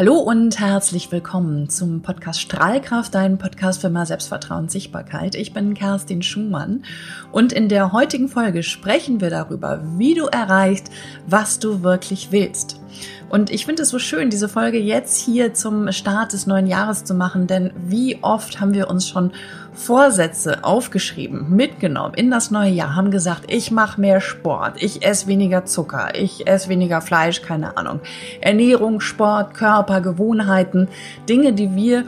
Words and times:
Hallo 0.00 0.14
und 0.14 0.58
herzlich 0.58 1.12
willkommen 1.12 1.68
zum 1.68 2.00
Podcast 2.00 2.40
Strahlkraft, 2.40 3.14
dein 3.14 3.36
Podcast 3.36 3.82
für 3.82 3.90
mehr 3.90 4.06
Selbstvertrauen 4.06 4.62
und 4.62 4.70
Sichtbarkeit. 4.70 5.34
Ich 5.34 5.52
bin 5.52 5.74
Kerstin 5.74 6.22
Schumann 6.22 6.86
und 7.32 7.52
in 7.52 7.68
der 7.68 7.92
heutigen 7.92 8.28
Folge 8.28 8.62
sprechen 8.62 9.20
wir 9.20 9.28
darüber, 9.28 9.82
wie 9.98 10.14
du 10.14 10.24
erreichst, 10.24 10.90
was 11.26 11.58
du 11.58 11.82
wirklich 11.82 12.32
willst. 12.32 12.79
Und 13.28 13.50
ich 13.50 13.64
finde 13.64 13.82
es 13.82 13.90
so 13.90 13.98
schön, 13.98 14.30
diese 14.30 14.48
Folge 14.48 14.78
jetzt 14.78 15.16
hier 15.16 15.54
zum 15.54 15.92
Start 15.92 16.32
des 16.32 16.46
neuen 16.46 16.66
Jahres 16.66 17.04
zu 17.04 17.14
machen, 17.14 17.46
denn 17.46 17.72
wie 17.76 18.18
oft 18.22 18.60
haben 18.60 18.74
wir 18.74 18.90
uns 18.90 19.08
schon 19.08 19.32
Vorsätze 19.72 20.64
aufgeschrieben, 20.64 21.54
mitgenommen 21.54 22.14
in 22.14 22.30
das 22.30 22.50
neue 22.50 22.70
Jahr, 22.70 22.96
haben 22.96 23.10
gesagt, 23.10 23.44
ich 23.48 23.70
mache 23.70 24.00
mehr 24.00 24.20
Sport, 24.20 24.82
ich 24.82 25.06
esse 25.06 25.26
weniger 25.28 25.64
Zucker, 25.64 26.14
ich 26.14 26.46
esse 26.46 26.68
weniger 26.68 27.00
Fleisch, 27.00 27.40
keine 27.40 27.76
Ahnung. 27.76 28.00
Ernährung, 28.40 29.00
Sport, 29.00 29.54
Körper, 29.54 30.00
Gewohnheiten, 30.00 30.88
Dinge, 31.28 31.52
die 31.52 31.74
wir 31.74 32.04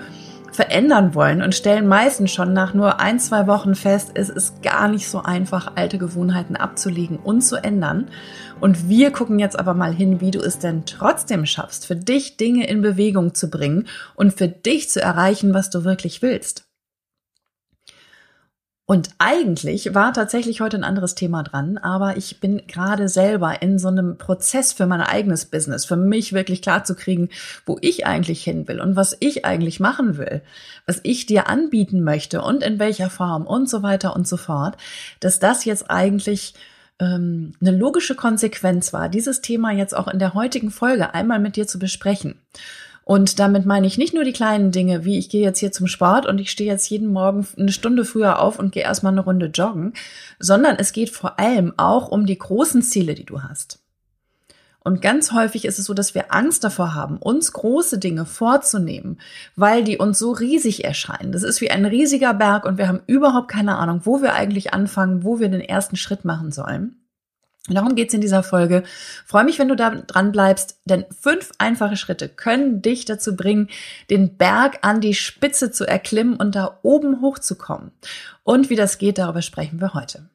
verändern 0.53 1.15
wollen 1.15 1.43
und 1.43 1.55
stellen 1.55 1.89
meistens 1.89 2.31
schon 2.31 2.53
nach 2.53 2.75
nur 2.75 3.01
ein, 3.01 3.19
zwei 3.19 3.47
Wochen 3.47 3.75
fest, 3.75 4.13
es 4.15 4.29
ist 4.29 4.63
gar 4.63 4.89
nicht 4.89 5.09
so 5.09 5.23
einfach, 5.23 5.73
alte 5.75 5.99
Gewohnheiten 5.99 6.57
abzulegen 6.57 7.17
und 7.17 7.41
zu 7.43 7.57
ändern. 7.57 8.09
Und 8.61 8.89
wir 8.89 9.11
gucken 9.11 9.39
jetzt 9.39 9.59
aber 9.59 9.75
mal 9.75 9.93
hin, 9.93 10.21
wie 10.21 10.31
du 10.31 10.41
es 10.41 10.59
denn 10.59 10.85
trotzdem 10.85 11.47
schaffst, 11.47 11.87
für 11.87 11.97
dich 11.97 12.37
Dinge 12.37 12.69
in 12.69 12.83
Bewegung 12.83 13.35
zu 13.35 13.51
bringen 13.51 13.89
und 14.15 14.35
für 14.35 14.49
dich 14.49 14.91
zu 14.91 15.03
erreichen, 15.03 15.55
was 15.55 15.71
du 15.71 15.85
wirklich 15.85 16.23
willst. 16.23 16.72
Und 18.93 19.09
eigentlich 19.17 19.95
war 19.95 20.13
tatsächlich 20.13 20.61
heute 20.61 20.77
ein 20.77 20.85
anderes 20.85 21.15
Thema 21.15 21.43
dran, 21.43 21.79
aber 21.79 22.19
ich 22.19 22.41
bin 22.41 22.67
gerade 22.67 23.09
selber 23.09 23.63
in 23.63 23.79
so 23.79 23.89
einem 23.89 24.19
Prozess 24.19 24.75
für 24.75 24.85
mein 24.85 25.01
eigenes 25.01 25.47
Business, 25.47 25.87
für 25.87 25.97
mich 25.97 26.35
wirklich 26.35 26.61
klar 26.61 26.85
zu 26.85 26.95
kriegen, 26.95 27.31
wo 27.65 27.79
ich 27.81 28.05
eigentlich 28.05 28.45
hin 28.45 28.69
will 28.69 28.83
und 28.83 28.95
was 28.95 29.17
ich 29.21 29.47
eigentlich 29.47 29.81
machen 29.81 30.19
will, 30.19 30.43
was 30.85 31.01
ich 31.05 31.25
dir 31.25 31.49
anbieten 31.49 32.05
möchte 32.05 32.43
und 32.43 32.63
in 32.63 32.79
welcher 32.79 33.09
Form 33.09 33.47
und 33.47 33.67
so 33.67 33.83
weiter 33.83 34.15
und 34.15 34.29
so 34.29 34.37
fort, 34.37 34.77
dass 35.21 35.39
das 35.39 35.65
jetzt 35.65 35.91
eigentlich 35.91 36.53
ähm, 36.99 37.55
eine 37.63 37.75
logische 37.75 38.15
Konsequenz 38.15 38.93
war, 38.93 39.09
dieses 39.09 39.41
Thema 39.41 39.71
jetzt 39.71 39.97
auch 39.97 40.07
in 40.07 40.19
der 40.19 40.35
heutigen 40.35 40.71
Folge 40.71 41.15
einmal 41.15 41.39
mit 41.39 41.57
dir 41.57 41.67
zu 41.67 41.79
besprechen. 41.79 42.35
Und 43.05 43.39
damit 43.39 43.67
meine 43.67 43.87
ich 43.87 43.99
nicht 43.99 44.15
nur 44.15 44.25
die 44.25 44.33
kleinen 44.33 44.71
Dinge, 44.71 45.05
wie 45.05 45.19
ich 45.19 45.29
gehe 45.29 45.43
jetzt 45.43 45.59
hier 45.59 45.73
zum 45.73 45.87
Sport 45.89 46.27
und 46.27 46.39
ich 46.41 46.51
stehe 46.51 46.71
jetzt 46.71 46.89
jeden 46.89 47.09
Morgen 47.09 47.47
eine 47.59 47.73
Stunde 47.73 48.05
früher 48.05 48.41
auf 48.41 48.59
und 48.59 48.73
gehe 48.73 48.85
erstmal 48.85 49.13
eine 49.13 49.23
Runde 49.23 49.47
joggen, 49.47 49.95
sondern 50.39 50.77
es 50.77 50.93
geht 50.93 51.11
vor 51.11 51.39
allem 51.39 51.75
auch 51.77 52.09
um 52.09 52.27
die 52.27 52.39
großen 52.39 52.83
Ziele, 52.83 53.15
die 53.15 53.27
du 53.27 53.43
hast. 53.43 53.81
Und 54.85 55.01
ganz 55.01 55.33
häufig 55.33 55.65
ist 55.65 55.79
es 55.79 55.87
so, 55.87 55.95
dass 55.95 56.15
wir 56.15 56.35
Angst 56.35 56.65
davor 56.65 56.95
haben, 56.95 57.19
uns 57.19 57.53
große 57.53 57.99
Dinge 57.99 58.27
vorzunehmen, 58.27 59.21
weil 59.55 59.85
die 59.85 59.99
uns 59.99 60.19
so 60.19 60.33
riesig 60.33 60.85
erscheinen. 60.85 61.31
Das 61.31 61.45
ist 61.45 61.61
wie 61.61 61.71
ein 61.71 61.85
riesiger 61.85 62.35
Berg 62.35 62.65
und 62.65 62.79
wir 62.79 62.89
haben 62.89 63.01
überhaupt 63.07 63.49
keine 63.49 63.77
Ahnung, 63.77 64.01
wo 64.05 64.23
wir 64.23 64.35
eigentlich 64.35 64.75
anfangen, 64.75 65.23
wo 65.23 65.39
wir 65.39 65.49
den 65.49 65.61
ersten 65.61 65.97
Schritt 65.97 66.25
machen 66.25 66.51
sollen. 66.51 67.02
Darum 67.69 67.95
geht's 67.95 68.13
in 68.13 68.21
dieser 68.21 68.43
Folge. 68.43 68.83
Freue 69.25 69.45
mich, 69.45 69.61
wenn 69.61 69.69
du 69.69 69.77
da 69.77 69.91
dran 69.91 70.33
bleibst, 70.33 70.81
denn 70.85 71.05
fünf 71.17 71.53
einfache 71.59 71.97
Schritte 71.97 72.29
können 72.29 72.83
dich 72.83 73.05
dazu 73.05 73.37
bringen, 73.37 73.69
den 74.11 74.37
Berg 74.37 74.79
an 74.83 75.01
die 75.01 75.15
Spitze 75.15 75.71
zu 75.71 75.87
erklimmen 75.87 76.35
und 76.37 76.57
da 76.57 76.81
oben 76.83 77.21
hochzukommen. 77.21 77.93
Und 78.43 78.69
wie 78.69 78.77
das 78.77 78.99
geht, 78.99 79.19
darüber 79.19 79.43
sprechen 79.43 79.81
wir 79.81 79.95
heute. 79.95 80.29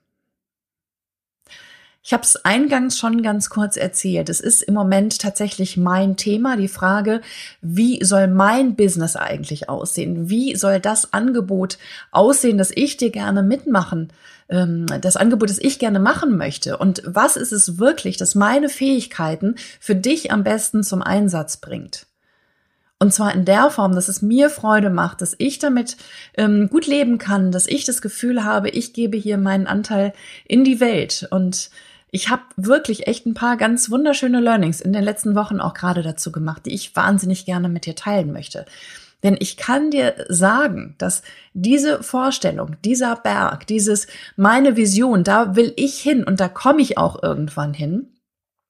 Ich 2.07 2.13
habe 2.13 2.23
es 2.23 2.37
eingangs 2.45 2.97
schon 2.97 3.21
ganz 3.21 3.49
kurz 3.49 3.75
erzählt. 3.75 4.29
Es 4.29 4.39
ist 4.39 4.61
im 4.61 4.73
Moment 4.73 5.19
tatsächlich 5.19 5.75
mein 5.75 6.15
Thema, 6.15 6.55
die 6.55 6.69
Frage, 6.69 7.19
wie 7.61 8.01
soll 8.01 8.29
mein 8.29 8.77
Business 8.77 9.17
eigentlich 9.17 9.67
aussehen? 9.67 10.29
Wie 10.29 10.55
soll 10.55 10.79
das 10.79 11.11
Angebot 11.11 11.77
aussehen, 12.11 12.57
das 12.57 12.71
ich 12.73 12.95
dir 12.95 13.09
gerne 13.11 13.43
mitmachen 13.43 14.13
ähm, 14.47 14.85
das 15.01 15.17
Angebot, 15.17 15.49
das 15.49 15.57
ich 15.57 15.79
gerne 15.79 15.99
machen 15.99 16.37
möchte 16.37 16.77
und 16.77 17.03
was 17.05 17.35
ist 17.35 17.51
es 17.51 17.77
wirklich, 17.77 18.15
das 18.15 18.35
meine 18.35 18.69
Fähigkeiten 18.69 19.55
für 19.81 19.95
dich 19.95 20.31
am 20.31 20.45
besten 20.45 20.83
zum 20.83 21.01
Einsatz 21.01 21.57
bringt. 21.57 22.07
Und 22.99 23.13
zwar 23.13 23.35
in 23.35 23.43
der 23.43 23.69
Form, 23.69 23.93
dass 23.93 24.07
es 24.07 24.21
mir 24.21 24.49
Freude 24.49 24.89
macht, 24.89 25.21
dass 25.21 25.35
ich 25.37 25.59
damit 25.59 25.97
ähm, 26.35 26.69
gut 26.69 26.87
leben 26.87 27.17
kann, 27.17 27.51
dass 27.51 27.67
ich 27.67 27.83
das 27.83 28.01
Gefühl 28.01 28.45
habe, 28.45 28.69
ich 28.69 28.93
gebe 28.93 29.17
hier 29.17 29.37
meinen 29.37 29.67
Anteil 29.67 30.13
in 30.45 30.63
die 30.63 30.79
Welt. 30.79 31.27
Und 31.29 31.69
ich 32.17 32.29
habe 32.29 32.41
wirklich 32.55 33.05
echt 33.05 33.27
ein 33.27 33.35
paar 33.35 33.57
ganz 33.57 33.91
wunderschöne 33.91 34.39
Learnings 34.39 34.81
in 34.81 34.91
den 34.91 35.03
letzten 35.03 35.35
Wochen 35.35 35.61
auch 35.61 35.75
gerade 35.75 36.01
dazu 36.01 36.31
gemacht, 36.31 36.65
die 36.65 36.73
ich 36.73 36.95
wahnsinnig 36.95 37.45
gerne 37.45 37.69
mit 37.69 37.85
dir 37.85 37.93
teilen 37.93 38.33
möchte. 38.33 38.65
Denn 39.21 39.37
ich 39.39 39.55
kann 39.55 39.91
dir 39.91 40.25
sagen, 40.27 40.95
dass 40.97 41.21
diese 41.53 42.01
Vorstellung, 42.01 42.75
dieser 42.83 43.17
Berg, 43.17 43.67
dieses 43.67 44.07
meine 44.35 44.75
Vision, 44.75 45.23
da 45.23 45.55
will 45.55 45.73
ich 45.75 45.99
hin 45.99 46.23
und 46.23 46.39
da 46.39 46.49
komme 46.49 46.81
ich 46.81 46.97
auch 46.97 47.21
irgendwann 47.21 47.75
hin, 47.75 48.07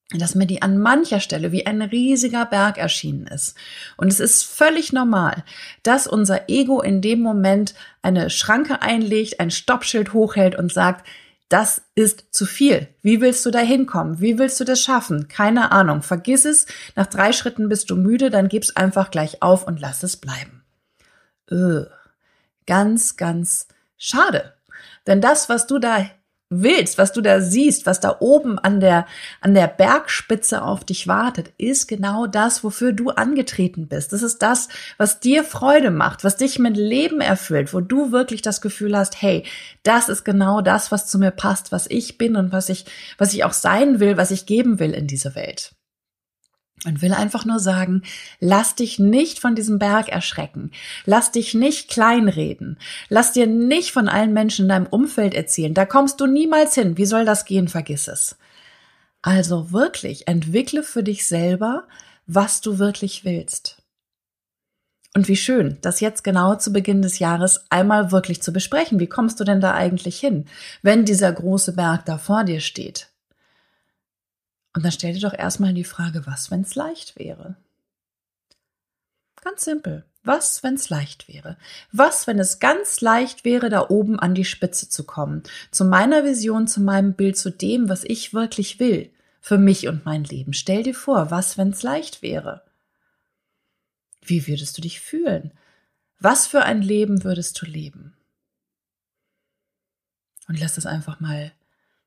dass 0.10 0.36
mir 0.36 0.46
die 0.46 0.62
an 0.62 0.78
mancher 0.78 1.22
Stelle 1.22 1.54
wie 1.54 1.66
ein 1.66 1.82
riesiger 1.82 2.46
Berg 2.46 2.78
erschienen 2.78 3.28
ist. 3.28 3.56
Und 3.96 4.10
es 4.12 4.20
ist 4.20 4.44
völlig 4.44 4.92
normal, 4.92 5.46
dass 5.84 6.06
unser 6.06 6.50
Ego 6.50 6.82
in 6.82 7.02
dem 7.02 7.22
Moment 7.22 7.76
eine 8.02 8.30
Schranke 8.30 8.82
einlegt, 8.82 9.40
ein 9.40 9.52
Stoppschild 9.52 10.12
hochhält 10.12 10.58
und 10.58 10.74
sagt, 10.74 11.08
das 11.50 11.82
ist 11.96 12.26
zu 12.32 12.46
viel. 12.46 12.88
Wie 13.02 13.22
willst 13.22 13.46
du 13.46 13.52
da 13.52 13.60
hinkommen? 13.60 14.20
Wie 14.20 14.38
willst 14.38 14.60
du 14.60 14.66
das 14.66 14.82
schaffen? 14.82 15.28
Keine 15.28 15.72
Ahnung. 15.72 16.02
Vergiss 16.02 16.46
es. 16.46 16.66
Nach 16.96 17.08
drei 17.08 17.32
Schritten 17.32 17.70
bist 17.70 17.90
du 17.90 17.96
müde, 17.96 18.30
dann 18.30 18.50
gib's 18.50 18.76
einfach 18.76 19.12
gleich 19.12 19.42
auf 19.42 19.66
und 19.66 19.80
lass 19.80 20.04
es 20.04 20.18
bleiben. 20.18 20.64
Ugh. 21.50 21.88
Ganz, 22.66 23.16
ganz 23.16 23.68
schade. 23.98 24.54
Denn 25.08 25.22
das, 25.22 25.48
was 25.48 25.68
du 25.68 25.80
da 25.80 26.06
willst, 26.50 26.98
was 26.98 27.12
du 27.12 27.22
da 27.22 27.42
siehst, 27.42 27.86
was 27.86 28.00
da 28.00 28.18
oben 28.20 28.58
an 28.58 28.80
der, 28.80 29.06
an 29.42 29.54
der 29.54 29.68
Bergspitze 29.68 30.62
auf 30.62 30.86
dich 30.86 31.08
wartet, 31.08 31.52
ist 31.58 31.88
genau 31.88 32.26
das, 32.26 32.64
wofür 32.64 32.94
du 32.94 33.10
angetreten 33.10 33.88
bist. 33.88 34.14
Das 34.14 34.24
ist 34.24 34.42
das, 34.42 34.70
was 34.98 35.20
dir 35.20 35.44
Freude 35.44 35.92
macht, 35.92 36.24
was 36.24 36.38
dich 36.38 36.58
mit 36.60 36.78
Leben 36.78 37.20
erfüllt, 37.20 37.74
wo 37.74 37.82
du 37.82 38.12
wirklich 38.12 38.42
das 38.42 38.62
Gefühl 38.62 38.98
hast, 38.98 39.22
hey, 39.22 39.44
das 39.84 40.10
ist 40.10 40.24
genau 40.24 40.62
das, 40.62 40.92
was 40.92 41.08
zu 41.08 41.20
mir 41.20 41.32
passt, 41.32 41.72
was 41.72 41.88
ich 41.90 42.18
bin 42.18 42.36
und 42.36 42.52
was 42.52 42.70
ich, 42.70 42.86
was 43.18 43.34
ich 43.34 43.44
auch 43.44 43.54
sein 43.54 44.00
will, 44.00 44.18
was 44.18 44.32
ich 44.32 44.46
geben 44.46 44.80
will 44.80 44.94
in 44.94 45.08
diese 45.08 45.36
Welt. 45.36 45.77
Und 46.86 47.02
will 47.02 47.14
einfach 47.14 47.44
nur 47.44 47.60
sagen, 47.60 48.04
lass 48.40 48.76
dich 48.76 49.00
nicht 49.00 49.40
von 49.40 49.56
diesem 49.56 49.80
Berg 49.80 50.10
erschrecken. 50.10 50.72
Lass 51.06 51.32
dich 51.32 51.56
nicht 51.56 51.90
kleinreden. 51.90 52.78
Lass 53.10 53.34
dir 53.34 53.48
nicht 53.48 53.92
von 53.92 54.08
allen 54.08 54.32
Menschen 54.32 54.66
in 54.66 54.70
deinem 54.70 54.86
Umfeld 54.86 55.34
erzählen. 55.34 55.74
Da 55.74 55.86
kommst 55.86 56.22
du 56.22 56.28
niemals 56.28 56.76
hin. 56.76 56.98
Wie 56.98 57.06
soll 57.06 57.26
das 57.26 57.46
gehen? 57.46 57.68
Vergiss 57.68 58.08
es. 58.08 58.38
Also 59.24 59.72
wirklich, 59.72 60.28
entwickle 60.28 60.84
für 60.84 61.04
dich 61.04 61.26
selber, 61.26 61.88
was 62.28 62.62
du 62.62 62.78
wirklich 62.78 63.26
willst. 63.26 63.82
Und 65.16 65.28
wie 65.28 65.36
schön, 65.36 65.80
das 65.82 66.00
jetzt 66.00 66.24
genau 66.24 66.56
zu 66.56 66.72
Beginn 66.72 67.02
des 67.02 67.18
Jahres 67.18 67.66
einmal 67.72 68.12
wirklich 68.12 68.44
zu 68.44 68.54
besprechen. 68.54 69.00
Wie 69.00 69.08
kommst 69.08 69.40
du 69.40 69.44
denn 69.44 69.62
da 69.62 69.74
eigentlich 69.74 70.20
hin, 70.20 70.46
wenn 70.84 71.06
dieser 71.06 71.32
große 71.32 71.74
Berg 71.74 72.06
da 72.06 72.20
vor 72.20 72.44
dir 72.44 72.60
steht? 72.60 73.10
Und 74.74 74.84
dann 74.84 74.92
stell 74.92 75.14
dir 75.14 75.22
doch 75.22 75.34
erstmal 75.34 75.74
die 75.74 75.84
Frage, 75.84 76.26
was, 76.26 76.52
wenn 76.52 76.62
es 76.62 76.76
leicht 76.76 77.18
wäre? 77.18 77.56
Ganz 79.42 79.64
simpel. 79.64 80.06
Was, 80.24 80.62
wenn 80.62 80.74
es 80.74 80.90
leicht 80.90 81.30
wäre? 81.30 81.58
Was, 81.94 82.28
wenn 82.28 82.38
es 82.38 82.60
ganz 82.60 83.00
leicht 83.00 83.46
wäre, 83.46 83.70
da 83.70 83.90
oben 83.90 84.20
an 84.20 84.36
die 84.36 84.44
Spitze 84.44 84.90
zu 84.90 85.06
kommen? 85.06 85.44
Zu 85.72 85.86
meiner 85.86 86.26
Vision, 86.26 86.68
zu 86.68 86.82
meinem 86.82 87.14
Bild, 87.14 87.38
zu 87.38 87.50
dem, 87.50 87.88
was 87.88 88.04
ich 88.04 88.34
wirklich 88.34 88.80
will. 88.80 89.10
Für 89.40 89.58
mich 89.58 89.88
und 89.88 90.06
mein 90.06 90.26
Leben. 90.26 90.54
Stell 90.54 90.84
dir 90.84 90.94
vor, 90.94 91.32
was, 91.32 91.58
wenn 91.58 91.70
es 91.70 91.82
leicht 91.82 92.22
wäre? 92.22 92.64
Wie 94.22 94.46
würdest 94.48 94.78
du 94.78 94.82
dich 94.82 95.00
fühlen? 95.00 95.54
Was 96.20 96.48
für 96.48 96.64
ein 96.64 96.82
Leben 96.82 97.24
würdest 97.24 97.62
du 97.62 97.66
leben? 97.66 98.18
Und 100.50 100.60
lass 100.60 100.76
das 100.76 100.86
einfach 100.86 101.22
mal 101.22 101.54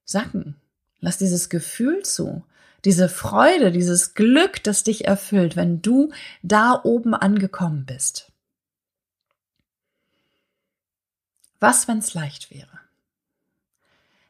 sacken. 0.05 0.57
Lass 0.99 1.17
dieses 1.17 1.49
Gefühl 1.49 2.03
zu 2.03 2.45
diese 2.85 3.09
Freude, 3.09 3.73
dieses 3.73 4.15
Glück, 4.15 4.63
das 4.63 4.85
dich 4.85 5.07
erfüllt, 5.07 5.57
wenn 5.57 5.83
du 5.83 6.13
da 6.43 6.81
oben 6.83 7.15
angekommen 7.15 7.85
bist. 7.87 8.33
Was, 11.59 11.89
wenn 11.89 11.99
es 11.99 12.15
leicht 12.15 12.51
wäre? 12.51 12.81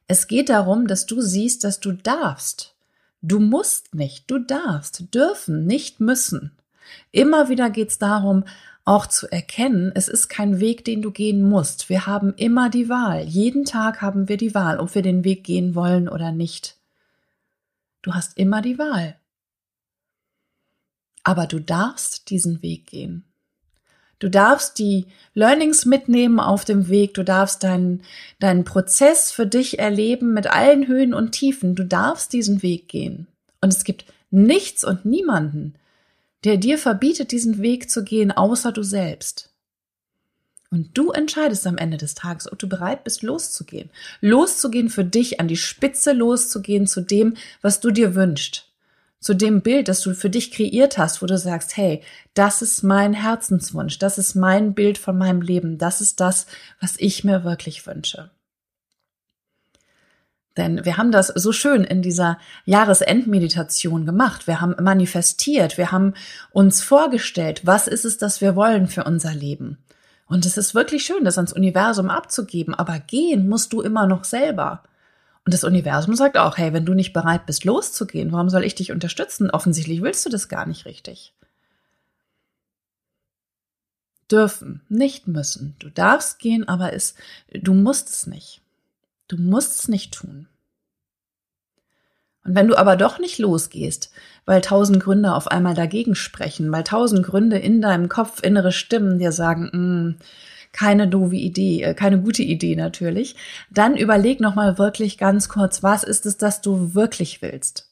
Es 0.08 0.26
geht 0.26 0.48
darum, 0.48 0.88
dass 0.88 1.06
du 1.06 1.20
siehst, 1.20 1.62
dass 1.62 1.78
du 1.78 1.92
darfst. 1.92 2.74
Du 3.22 3.38
musst 3.38 3.94
nicht, 3.94 4.28
du 4.28 4.40
darfst, 4.40 5.14
dürfen, 5.14 5.66
nicht 5.66 6.00
müssen. 6.00 6.50
Immer 7.12 7.48
wieder 7.48 7.70
geht 7.70 7.90
es 7.90 7.98
darum, 7.98 8.44
auch 8.84 9.06
zu 9.06 9.30
erkennen, 9.30 9.92
es 9.94 10.08
ist 10.08 10.28
kein 10.28 10.58
Weg, 10.58 10.84
den 10.84 11.02
du 11.02 11.12
gehen 11.12 11.48
musst. 11.48 11.88
Wir 11.88 12.06
haben 12.06 12.34
immer 12.34 12.70
die 12.70 12.88
Wahl. 12.88 13.22
Jeden 13.22 13.64
Tag 13.64 14.02
haben 14.02 14.28
wir 14.28 14.36
die 14.36 14.54
Wahl, 14.54 14.80
ob 14.80 14.96
wir 14.96 15.02
den 15.02 15.22
Weg 15.22 15.44
gehen 15.44 15.76
wollen 15.76 16.08
oder 16.08 16.32
nicht. 16.32 16.79
Du 18.02 18.14
hast 18.14 18.38
immer 18.38 18.62
die 18.62 18.78
Wahl. 18.78 19.18
Aber 21.22 21.46
du 21.46 21.60
darfst 21.60 22.30
diesen 22.30 22.62
Weg 22.62 22.86
gehen. 22.86 23.24
Du 24.18 24.28
darfst 24.28 24.78
die 24.78 25.06
Learnings 25.34 25.86
mitnehmen 25.86 26.40
auf 26.40 26.64
dem 26.64 26.88
Weg. 26.88 27.14
Du 27.14 27.24
darfst 27.24 27.62
deinen, 27.62 28.02
deinen 28.38 28.64
Prozess 28.64 29.32
für 29.32 29.46
dich 29.46 29.78
erleben 29.78 30.34
mit 30.34 30.46
allen 30.46 30.86
Höhen 30.86 31.14
und 31.14 31.32
Tiefen. 31.32 31.74
Du 31.74 31.84
darfst 31.84 32.32
diesen 32.32 32.62
Weg 32.62 32.88
gehen. 32.88 33.26
Und 33.62 33.72
es 33.72 33.84
gibt 33.84 34.04
nichts 34.30 34.84
und 34.84 35.04
niemanden, 35.04 35.74
der 36.44 36.58
dir 36.58 36.78
verbietet, 36.78 37.32
diesen 37.32 37.60
Weg 37.62 37.90
zu 37.90 38.04
gehen, 38.04 38.30
außer 38.30 38.72
du 38.72 38.82
selbst. 38.82 39.49
Und 40.70 40.96
du 40.96 41.10
entscheidest 41.10 41.66
am 41.66 41.78
Ende 41.78 41.96
des 41.96 42.14
Tages, 42.14 42.50
ob 42.50 42.58
du 42.58 42.68
bereit 42.68 43.02
bist, 43.02 43.22
loszugehen. 43.22 43.90
Loszugehen 44.20 44.88
für 44.88 45.04
dich, 45.04 45.40
an 45.40 45.48
die 45.48 45.56
Spitze 45.56 46.12
loszugehen 46.12 46.86
zu 46.86 47.00
dem, 47.00 47.36
was 47.60 47.80
du 47.80 47.90
dir 47.90 48.14
wünschst. 48.14 48.66
Zu 49.18 49.34
dem 49.34 49.62
Bild, 49.62 49.88
das 49.88 50.00
du 50.00 50.14
für 50.14 50.30
dich 50.30 50.52
kreiert 50.52 50.96
hast, 50.96 51.20
wo 51.20 51.26
du 51.26 51.36
sagst, 51.36 51.76
hey, 51.76 52.02
das 52.34 52.62
ist 52.62 52.84
mein 52.84 53.12
Herzenswunsch, 53.12 53.98
das 53.98 54.16
ist 54.16 54.34
mein 54.34 54.72
Bild 54.72 54.96
von 54.96 55.18
meinem 55.18 55.42
Leben, 55.42 55.76
das 55.76 56.00
ist 56.00 56.20
das, 56.20 56.46
was 56.80 56.94
ich 56.96 57.24
mir 57.24 57.44
wirklich 57.44 57.86
wünsche. 57.86 58.30
Denn 60.56 60.84
wir 60.84 60.96
haben 60.96 61.12
das 61.12 61.28
so 61.28 61.52
schön 61.52 61.84
in 61.84 62.00
dieser 62.00 62.38
Jahresendmeditation 62.64 64.06
gemacht. 64.06 64.46
Wir 64.46 64.60
haben 64.60 64.74
manifestiert, 64.82 65.78
wir 65.78 65.92
haben 65.92 66.14
uns 66.50 66.80
vorgestellt, 66.80 67.62
was 67.64 67.88
ist 67.88 68.04
es, 68.04 68.18
das 68.18 68.40
wir 68.40 68.56
wollen 68.56 68.86
für 68.86 69.04
unser 69.04 69.34
Leben. 69.34 69.78
Und 70.30 70.46
es 70.46 70.56
ist 70.56 70.76
wirklich 70.76 71.04
schön, 71.04 71.24
das 71.24 71.38
ans 71.38 71.52
Universum 71.52 72.08
abzugeben, 72.08 72.72
aber 72.72 73.00
gehen 73.00 73.48
musst 73.48 73.72
du 73.72 73.80
immer 73.80 74.06
noch 74.06 74.22
selber. 74.22 74.84
Und 75.44 75.52
das 75.52 75.64
Universum 75.64 76.14
sagt 76.14 76.38
auch, 76.38 76.56
hey, 76.56 76.72
wenn 76.72 76.86
du 76.86 76.94
nicht 76.94 77.12
bereit 77.12 77.46
bist, 77.46 77.64
loszugehen, 77.64 78.30
warum 78.30 78.48
soll 78.48 78.62
ich 78.62 78.76
dich 78.76 78.92
unterstützen? 78.92 79.50
Offensichtlich 79.50 80.02
willst 80.02 80.24
du 80.24 80.30
das 80.30 80.48
gar 80.48 80.66
nicht 80.66 80.86
richtig. 80.86 81.34
Dürfen, 84.30 84.82
nicht 84.88 85.26
müssen. 85.26 85.74
Du 85.80 85.90
darfst 85.90 86.38
gehen, 86.38 86.68
aber 86.68 86.92
es, 86.92 87.16
du 87.52 87.74
musst 87.74 88.08
es 88.08 88.28
nicht. 88.28 88.62
Du 89.26 89.36
musst 89.36 89.80
es 89.80 89.88
nicht 89.88 90.14
tun. 90.14 90.46
Und 92.44 92.54
wenn 92.54 92.68
du 92.68 92.76
aber 92.76 92.96
doch 92.96 93.18
nicht 93.18 93.38
losgehst, 93.38 94.10
weil 94.46 94.60
tausend 94.60 95.00
Gründe 95.00 95.34
auf 95.34 95.48
einmal 95.48 95.74
dagegen 95.74 96.14
sprechen, 96.14 96.72
weil 96.72 96.84
tausend 96.84 97.24
Gründe 97.24 97.58
in 97.58 97.82
deinem 97.82 98.08
Kopf 98.08 98.42
innere 98.42 98.72
Stimmen 98.72 99.18
dir 99.18 99.32
sagen, 99.32 99.70
mm, 99.72 100.18
keine 100.72 101.08
doofe 101.08 101.36
Idee, 101.36 101.82
äh, 101.82 101.94
keine 101.94 102.20
gute 102.20 102.42
Idee 102.42 102.76
natürlich, 102.76 103.36
dann 103.70 103.96
überleg 103.96 104.40
nochmal 104.40 104.78
wirklich 104.78 105.18
ganz 105.18 105.48
kurz, 105.48 105.82
was 105.82 106.04
ist 106.04 106.26
es, 106.26 106.36
das 106.38 106.60
du 106.62 106.94
wirklich 106.94 107.42
willst? 107.42 107.90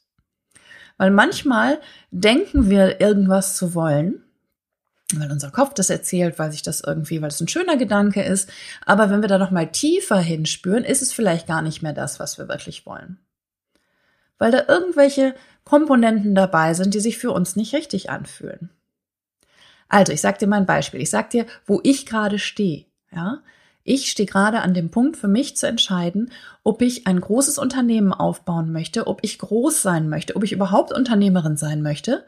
Weil 0.97 1.11
manchmal 1.11 1.79
denken 2.11 2.69
wir 2.69 2.99
irgendwas 2.99 3.55
zu 3.55 3.73
wollen, 3.73 4.23
weil 5.15 5.31
unser 5.31 5.51
Kopf 5.51 5.73
das 5.73 5.89
erzählt, 5.89 6.39
weil 6.39 6.51
sich 6.51 6.61
das 6.61 6.81
irgendwie, 6.81 7.21
weil 7.21 7.29
es 7.29 7.39
ein 7.39 7.47
schöner 7.47 7.77
Gedanke 7.77 8.21
ist. 8.21 8.49
Aber 8.85 9.09
wenn 9.09 9.21
wir 9.21 9.29
da 9.29 9.37
noch 9.37 9.49
mal 9.51 9.71
tiefer 9.71 10.19
hinspüren, 10.19 10.83
ist 10.83 11.01
es 11.01 11.13
vielleicht 11.13 11.47
gar 11.47 11.61
nicht 11.61 11.81
mehr 11.81 11.93
das, 11.93 12.19
was 12.19 12.37
wir 12.37 12.47
wirklich 12.47 12.85
wollen 12.85 13.17
weil 14.39 14.51
da 14.51 14.63
irgendwelche 14.67 15.35
Komponenten 15.63 16.33
dabei 16.33 16.73
sind, 16.73 16.95
die 16.95 16.99
sich 16.99 17.19
für 17.19 17.31
uns 17.31 17.55
nicht 17.55 17.75
richtig 17.75 18.09
anfühlen. 18.09 18.71
Also, 19.87 20.11
ich 20.11 20.21
sag 20.21 20.39
dir 20.39 20.47
mal 20.47 20.57
ein 20.57 20.65
Beispiel. 20.65 21.01
Ich 21.01 21.09
sag 21.09 21.29
dir, 21.29 21.45
wo 21.65 21.79
ich 21.83 22.05
gerade 22.07 22.39
stehe. 22.39 22.85
Ja, 23.11 23.43
ich 23.83 24.11
stehe 24.11 24.27
gerade 24.27 24.61
an 24.61 24.73
dem 24.73 24.91
Punkt 24.91 25.17
für 25.17 25.27
mich 25.27 25.57
zu 25.57 25.67
entscheiden, 25.67 26.31
ob 26.63 26.81
ich 26.81 27.07
ein 27.07 27.19
großes 27.19 27.57
Unternehmen 27.57 28.13
aufbauen 28.13 28.71
möchte, 28.71 29.07
ob 29.07 29.23
ich 29.23 29.39
groß 29.39 29.81
sein 29.81 30.09
möchte, 30.09 30.35
ob 30.35 30.43
ich 30.43 30.51
überhaupt 30.51 30.93
Unternehmerin 30.93 31.57
sein 31.57 31.81
möchte 31.81 32.23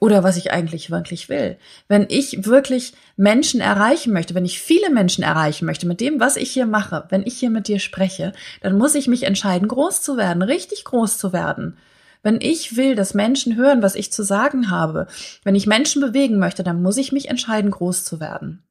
oder 0.00 0.22
was 0.22 0.36
ich 0.36 0.52
eigentlich 0.52 0.90
wirklich 0.90 1.28
will. 1.28 1.58
Wenn 1.88 2.06
ich 2.08 2.44
wirklich 2.44 2.92
Menschen 3.16 3.60
erreichen 3.60 4.12
möchte, 4.12 4.34
wenn 4.34 4.44
ich 4.44 4.60
viele 4.60 4.90
Menschen 4.90 5.24
erreichen 5.24 5.66
möchte 5.66 5.86
mit 5.86 6.00
dem, 6.00 6.20
was 6.20 6.36
ich 6.36 6.50
hier 6.50 6.66
mache, 6.66 7.06
wenn 7.08 7.26
ich 7.26 7.38
hier 7.38 7.50
mit 7.50 7.68
dir 7.68 7.80
spreche, 7.80 8.32
dann 8.60 8.78
muss 8.78 8.94
ich 8.94 9.08
mich 9.08 9.24
entscheiden, 9.24 9.66
groß 9.66 10.02
zu 10.02 10.16
werden, 10.16 10.42
richtig 10.42 10.84
groß 10.84 11.18
zu 11.18 11.32
werden. 11.32 11.76
Wenn 12.22 12.40
ich 12.40 12.76
will, 12.76 12.94
dass 12.94 13.14
Menschen 13.14 13.56
hören, 13.56 13.82
was 13.82 13.94
ich 13.94 14.12
zu 14.12 14.22
sagen 14.22 14.70
habe, 14.70 15.06
wenn 15.44 15.54
ich 15.54 15.66
Menschen 15.66 16.00
bewegen 16.00 16.38
möchte, 16.38 16.62
dann 16.62 16.82
muss 16.82 16.96
ich 16.96 17.12
mich 17.12 17.28
entscheiden, 17.28 17.70
groß 17.70 18.04
zu 18.04 18.20
werden. 18.20 18.64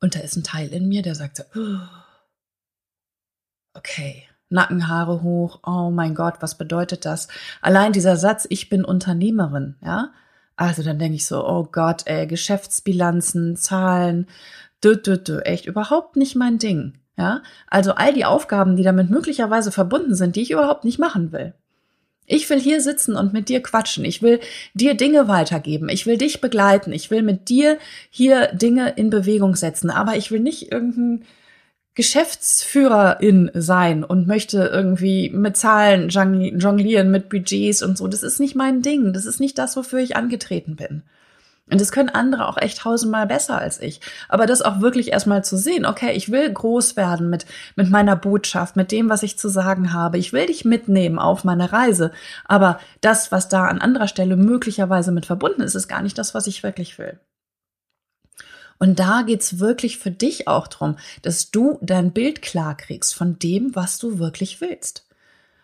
Und 0.00 0.14
da 0.14 0.20
ist 0.20 0.36
ein 0.36 0.44
Teil 0.44 0.68
in 0.68 0.88
mir, 0.88 1.02
der 1.02 1.14
sagt 1.14 1.38
so, 1.38 1.44
okay, 3.74 4.27
Nackenhaare 4.50 5.22
hoch. 5.22 5.60
Oh 5.66 5.90
mein 5.90 6.14
Gott, 6.14 6.36
was 6.40 6.56
bedeutet 6.56 7.04
das? 7.04 7.28
Allein 7.60 7.92
dieser 7.92 8.16
Satz, 8.16 8.46
ich 8.48 8.68
bin 8.68 8.84
Unternehmerin, 8.84 9.76
ja? 9.82 10.12
Also 10.56 10.82
dann 10.82 10.98
denke 10.98 11.16
ich 11.16 11.26
so, 11.26 11.46
oh 11.46 11.68
Gott, 11.70 12.02
ey, 12.06 12.26
Geschäftsbilanzen, 12.26 13.56
Zahlen, 13.56 14.26
dü, 14.82 14.96
dü, 14.96 15.18
dü, 15.18 15.38
echt 15.40 15.66
überhaupt 15.66 16.16
nicht 16.16 16.34
mein 16.34 16.58
Ding, 16.58 16.94
ja? 17.16 17.42
Also 17.68 17.92
all 17.92 18.12
die 18.12 18.24
Aufgaben, 18.24 18.76
die 18.76 18.82
damit 18.82 19.10
möglicherweise 19.10 19.70
verbunden 19.70 20.14
sind, 20.14 20.34
die 20.36 20.42
ich 20.42 20.50
überhaupt 20.50 20.84
nicht 20.84 20.98
machen 20.98 21.32
will. 21.32 21.54
Ich 22.30 22.48
will 22.50 22.60
hier 22.60 22.82
sitzen 22.82 23.16
und 23.16 23.32
mit 23.32 23.48
dir 23.48 23.62
quatschen. 23.62 24.04
Ich 24.04 24.20
will 24.20 24.40
dir 24.74 24.94
Dinge 24.94 25.28
weitergeben. 25.28 25.88
Ich 25.88 26.04
will 26.04 26.18
dich 26.18 26.42
begleiten. 26.42 26.92
Ich 26.92 27.10
will 27.10 27.22
mit 27.22 27.48
dir 27.48 27.78
hier 28.10 28.48
Dinge 28.48 28.90
in 28.90 29.08
Bewegung 29.08 29.56
setzen. 29.56 29.88
Aber 29.88 30.14
ich 30.16 30.30
will 30.30 30.40
nicht 30.40 30.70
irgendein 30.70 31.24
Geschäftsführerin 31.98 33.50
sein 33.54 34.04
und 34.04 34.28
möchte 34.28 34.70
irgendwie 34.72 35.30
mit 35.30 35.56
Zahlen 35.56 36.10
jonglieren, 36.10 37.10
mit 37.10 37.28
Budgets 37.28 37.82
und 37.82 37.98
so. 37.98 38.06
Das 38.06 38.22
ist 38.22 38.38
nicht 38.38 38.54
mein 38.54 38.82
Ding. 38.82 39.12
Das 39.12 39.26
ist 39.26 39.40
nicht 39.40 39.58
das, 39.58 39.76
wofür 39.76 39.98
ich 39.98 40.14
angetreten 40.14 40.76
bin. 40.76 41.02
Und 41.68 41.80
das 41.80 41.90
können 41.90 42.08
andere 42.08 42.46
auch 42.46 42.56
echt 42.56 42.78
tausendmal 42.78 43.26
besser 43.26 43.58
als 43.58 43.82
ich. 43.82 44.00
Aber 44.28 44.46
das 44.46 44.62
auch 44.62 44.80
wirklich 44.80 45.10
erstmal 45.10 45.42
zu 45.42 45.56
sehen, 45.56 45.86
okay, 45.86 46.12
ich 46.12 46.30
will 46.30 46.48
groß 46.48 46.96
werden 46.96 47.30
mit, 47.30 47.46
mit 47.74 47.90
meiner 47.90 48.14
Botschaft, 48.14 48.76
mit 48.76 48.92
dem, 48.92 49.10
was 49.10 49.24
ich 49.24 49.36
zu 49.36 49.48
sagen 49.48 49.92
habe. 49.92 50.18
Ich 50.18 50.32
will 50.32 50.46
dich 50.46 50.64
mitnehmen 50.64 51.18
auf 51.18 51.42
meine 51.42 51.72
Reise. 51.72 52.12
Aber 52.44 52.78
das, 53.00 53.32
was 53.32 53.48
da 53.48 53.64
an 53.64 53.80
anderer 53.80 54.06
Stelle 54.06 54.36
möglicherweise 54.36 55.10
mit 55.10 55.26
verbunden 55.26 55.62
ist, 55.62 55.74
ist 55.74 55.88
gar 55.88 56.02
nicht 56.02 56.16
das, 56.16 56.32
was 56.32 56.46
ich 56.46 56.62
wirklich 56.62 56.96
will. 56.96 57.18
Und 58.78 58.98
da 58.98 59.22
geht's 59.22 59.58
wirklich 59.58 59.98
für 59.98 60.10
dich 60.10 60.48
auch 60.48 60.68
drum, 60.68 60.96
dass 61.22 61.50
du 61.50 61.78
dein 61.82 62.12
Bild 62.12 62.42
klar 62.42 62.76
kriegst 62.76 63.14
von 63.14 63.38
dem, 63.38 63.74
was 63.74 63.98
du 63.98 64.18
wirklich 64.18 64.60
willst. 64.60 65.04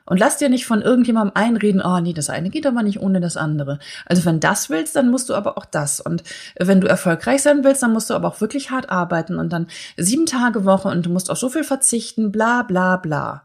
Und 0.06 0.18
lass 0.18 0.36
dir 0.36 0.50
nicht 0.50 0.66
von 0.66 0.82
irgendjemandem 0.82 1.34
einreden, 1.34 1.80
oh 1.82 1.98
nee, 1.98 2.12
das 2.12 2.28
eine 2.28 2.50
geht 2.50 2.66
aber 2.66 2.82
nicht 2.82 3.00
ohne 3.00 3.20
das 3.20 3.38
andere. 3.38 3.78
Also 4.04 4.24
wenn 4.26 4.38
das 4.38 4.68
willst, 4.68 4.96
dann 4.96 5.10
musst 5.10 5.30
du 5.30 5.34
aber 5.34 5.56
auch 5.56 5.64
das. 5.64 6.00
Und 6.00 6.22
wenn 6.58 6.82
du 6.82 6.88
erfolgreich 6.88 7.40
sein 7.42 7.64
willst, 7.64 7.82
dann 7.82 7.92
musst 7.92 8.10
du 8.10 8.14
aber 8.14 8.28
auch 8.28 8.40
wirklich 8.40 8.70
hart 8.70 8.90
arbeiten 8.90 9.38
und 9.38 9.50
dann 9.50 9.68
sieben 9.96 10.26
Tage 10.26 10.66
Woche 10.66 10.88
und 10.88 11.06
du 11.06 11.10
musst 11.10 11.30
auf 11.30 11.38
so 11.38 11.48
viel 11.48 11.64
verzichten, 11.64 12.32
bla 12.32 12.62
bla 12.62 12.98
bla. 12.98 13.44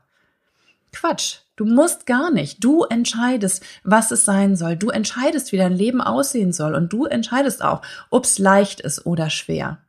Quatsch. 0.92 1.40
Du 1.56 1.66
musst 1.66 2.06
gar 2.06 2.32
nicht. 2.32 2.64
Du 2.64 2.84
entscheidest, 2.84 3.64
was 3.84 4.12
es 4.12 4.26
sein 4.26 4.56
soll. 4.56 4.76
Du 4.78 4.90
entscheidest, 4.90 5.52
wie 5.52 5.58
dein 5.58 5.74
Leben 5.74 6.02
aussehen 6.02 6.54
soll. 6.54 6.74
Und 6.74 6.94
du 6.94 7.06
entscheidest 7.06 7.64
auch, 7.64 7.82
ob 8.10 8.26
es 8.26 8.40
leicht 8.40 8.80
ist 8.80 9.06
oder 9.06 9.30
schwer. 9.30 9.80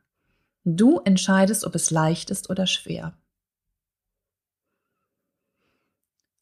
Du 0.63 0.99
entscheidest, 0.99 1.65
ob 1.65 1.75
es 1.75 1.89
leicht 1.89 2.29
ist 2.29 2.49
oder 2.49 2.67
schwer. 2.67 3.13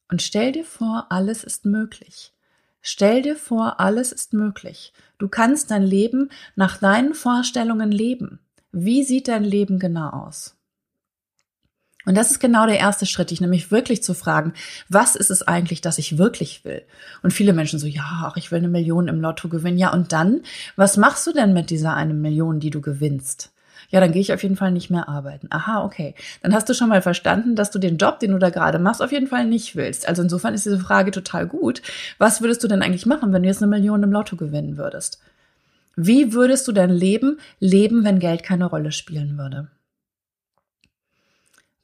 Und 0.10 0.22
stell 0.22 0.52
dir 0.52 0.66
vor, 0.66 1.08
alles 1.10 1.44
ist 1.44 1.66
möglich. 1.66 2.34
Stell 2.82 3.22
dir 3.22 3.36
vor, 3.36 3.80
alles 3.80 4.12
ist 4.12 4.34
möglich. 4.34 4.94
Du 5.18 5.28
kannst 5.28 5.70
dein 5.70 5.84
Leben 5.84 6.30
nach 6.56 6.78
deinen 6.78 7.14
Vorstellungen 7.14 7.92
leben. 7.92 8.40
Wie 8.72 9.04
sieht 9.04 9.28
dein 9.28 9.44
Leben 9.44 9.80
genau 9.80 10.10
aus? 10.10 10.59
Und 12.10 12.16
das 12.16 12.32
ist 12.32 12.40
genau 12.40 12.66
der 12.66 12.80
erste 12.80 13.06
Schritt, 13.06 13.30
dich 13.30 13.40
nämlich 13.40 13.70
wirklich 13.70 14.02
zu 14.02 14.16
fragen, 14.16 14.54
was 14.88 15.16
ist 15.16 15.30
es 15.30 15.48
eigentlich, 15.48 15.80
dass 15.80 16.00
ich 16.00 16.18
wirklich 16.18 16.66
will? 16.66 16.82
Und 17.22 17.34
viele 17.34 17.54
Menschen 17.54 17.78
so, 17.78 17.86
ja, 17.86 18.24
ach, 18.24 18.36
ich 18.36 18.52
will 18.52 18.58
eine 18.58 18.68
Million 18.68 19.08
im 19.08 19.22
Lotto 19.22 19.48
gewinnen. 19.48 19.78
Ja, 19.78 19.94
und 19.94 20.12
dann, 20.12 20.42
was 20.76 20.98
machst 20.98 21.28
du 21.28 21.34
denn 21.34 21.54
mit 21.54 21.70
dieser 21.70 21.94
eine 21.94 22.16
Million, 22.16 22.60
die 22.60 22.72
du 22.72 22.82
gewinnst? 22.82 23.52
Ja, 23.92 24.00
dann 24.00 24.12
gehe 24.12 24.24
ich 24.24 24.34
auf 24.34 24.42
jeden 24.42 24.56
Fall 24.56 24.72
nicht 24.72 24.90
mehr 24.90 25.08
arbeiten. 25.08 25.50
Aha, 25.52 25.84
okay. 25.84 26.16
Dann 26.42 26.56
hast 26.56 26.68
du 26.68 26.74
schon 26.74 26.90
mal 26.90 27.04
verstanden, 27.04 27.56
dass 27.56 27.70
du 27.70 27.78
den 27.78 27.98
Job, 27.98 28.20
den 28.20 28.32
du 28.32 28.40
da 28.40 28.50
gerade 28.50 28.80
machst, 28.80 29.04
auf 29.04 29.12
jeden 29.12 29.28
Fall 29.28 29.46
nicht 29.46 29.76
willst. 29.76 30.08
Also 30.08 30.24
insofern 30.24 30.56
ist 30.56 30.66
diese 30.66 30.80
Frage 30.80 31.12
total 31.12 31.46
gut. 31.46 31.84
Was 32.18 32.42
würdest 32.42 32.64
du 32.64 32.68
denn 32.68 32.82
eigentlich 32.82 33.06
machen, 33.06 33.34
wenn 33.34 33.44
du 33.44 33.50
jetzt 33.50 33.62
eine 33.62 33.70
Million 33.70 34.02
im 34.02 34.12
Lotto 34.12 34.36
gewinnen 34.36 34.78
würdest? 34.78 35.22
Wie 35.96 36.34
würdest 36.34 36.68
du 36.68 36.72
dein 36.72 36.90
Leben 36.90 37.38
leben, 37.60 38.04
wenn 38.04 38.18
Geld 38.18 38.42
keine 38.42 38.66
Rolle 38.66 38.92
spielen 38.92 39.38
würde? 39.38 39.68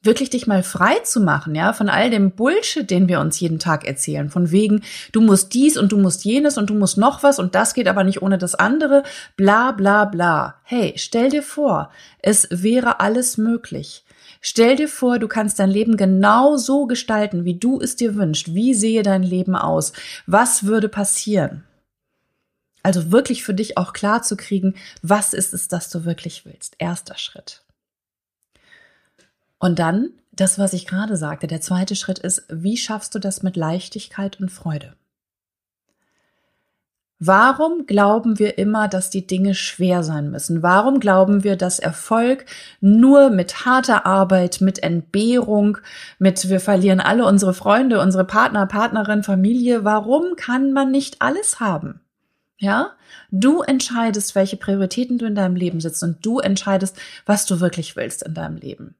Wirklich 0.06 0.30
dich 0.30 0.46
mal 0.46 0.62
frei 0.62 0.98
zu 1.00 1.20
machen, 1.20 1.54
ja, 1.54 1.72
von 1.72 1.88
all 1.88 2.08
dem 2.08 2.30
Bullshit, 2.30 2.88
den 2.90 3.08
wir 3.08 3.20
uns 3.20 3.38
jeden 3.38 3.58
Tag 3.58 3.86
erzählen, 3.86 4.30
von 4.30 4.50
wegen, 4.50 4.82
du 5.12 5.20
musst 5.20 5.52
dies 5.52 5.76
und 5.76 5.92
du 5.92 5.98
musst 5.98 6.24
jenes 6.24 6.56
und 6.56 6.70
du 6.70 6.74
musst 6.74 6.96
noch 6.96 7.22
was 7.22 7.38
und 7.38 7.54
das 7.54 7.74
geht 7.74 7.88
aber 7.88 8.04
nicht 8.04 8.22
ohne 8.22 8.38
das 8.38 8.54
andere, 8.54 9.02
bla 9.36 9.72
bla 9.72 10.06
bla. 10.06 10.56
Hey, 10.62 10.94
stell 10.96 11.28
dir 11.28 11.42
vor, 11.42 11.90
es 12.22 12.48
wäre 12.50 13.00
alles 13.00 13.36
möglich. 13.36 14.04
Stell 14.40 14.76
dir 14.76 14.88
vor, 14.88 15.18
du 15.18 15.28
kannst 15.28 15.58
dein 15.58 15.70
Leben 15.70 15.96
genau 15.96 16.56
so 16.56 16.86
gestalten, 16.86 17.44
wie 17.44 17.58
du 17.58 17.80
es 17.80 17.96
dir 17.96 18.14
wünschst. 18.14 18.54
Wie 18.54 18.74
sehe 18.74 19.02
dein 19.02 19.22
Leben 19.22 19.56
aus? 19.56 19.92
Was 20.26 20.64
würde 20.64 20.88
passieren? 20.88 21.64
Also 22.82 23.10
wirklich 23.10 23.42
für 23.42 23.54
dich 23.54 23.76
auch 23.76 23.92
klar 23.92 24.22
zu 24.22 24.36
kriegen, 24.36 24.76
was 25.02 25.32
ist 25.32 25.52
es, 25.52 25.66
das 25.66 25.90
du 25.90 26.04
wirklich 26.04 26.44
willst. 26.44 26.76
Erster 26.78 27.18
Schritt. 27.18 27.65
Und 29.58 29.78
dann, 29.78 30.10
das, 30.32 30.58
was 30.58 30.72
ich 30.72 30.86
gerade 30.86 31.16
sagte, 31.16 31.46
der 31.46 31.60
zweite 31.60 31.96
Schritt 31.96 32.18
ist, 32.18 32.44
wie 32.50 32.76
schaffst 32.76 33.14
du 33.14 33.18
das 33.18 33.42
mit 33.42 33.56
Leichtigkeit 33.56 34.40
und 34.40 34.50
Freude? 34.50 34.94
Warum 37.18 37.86
glauben 37.86 38.38
wir 38.38 38.58
immer, 38.58 38.88
dass 38.88 39.08
die 39.08 39.26
Dinge 39.26 39.54
schwer 39.54 40.02
sein 40.02 40.30
müssen? 40.30 40.62
Warum 40.62 41.00
glauben 41.00 41.44
wir, 41.44 41.56
dass 41.56 41.78
Erfolg 41.78 42.44
nur 42.82 43.30
mit 43.30 43.64
harter 43.64 44.04
Arbeit, 44.04 44.60
mit 44.60 44.82
Entbehrung, 44.82 45.78
mit 46.18 46.50
wir 46.50 46.60
verlieren 46.60 47.00
alle 47.00 47.24
unsere 47.24 47.54
Freunde, 47.54 48.00
unsere 48.00 48.26
Partner, 48.26 48.66
Partnerin, 48.66 49.22
Familie, 49.22 49.82
warum 49.82 50.36
kann 50.36 50.74
man 50.74 50.90
nicht 50.90 51.22
alles 51.22 51.58
haben? 51.58 52.00
Ja? 52.58 52.90
Du 53.30 53.62
entscheidest, 53.62 54.34
welche 54.34 54.58
Prioritäten 54.58 55.16
du 55.16 55.24
in 55.24 55.34
deinem 55.34 55.56
Leben 55.56 55.80
sitzt 55.80 56.02
und 56.02 56.24
du 56.24 56.40
entscheidest, 56.40 56.98
was 57.24 57.46
du 57.46 57.60
wirklich 57.60 57.96
willst 57.96 58.24
in 58.24 58.34
deinem 58.34 58.56
Leben. 58.56 58.94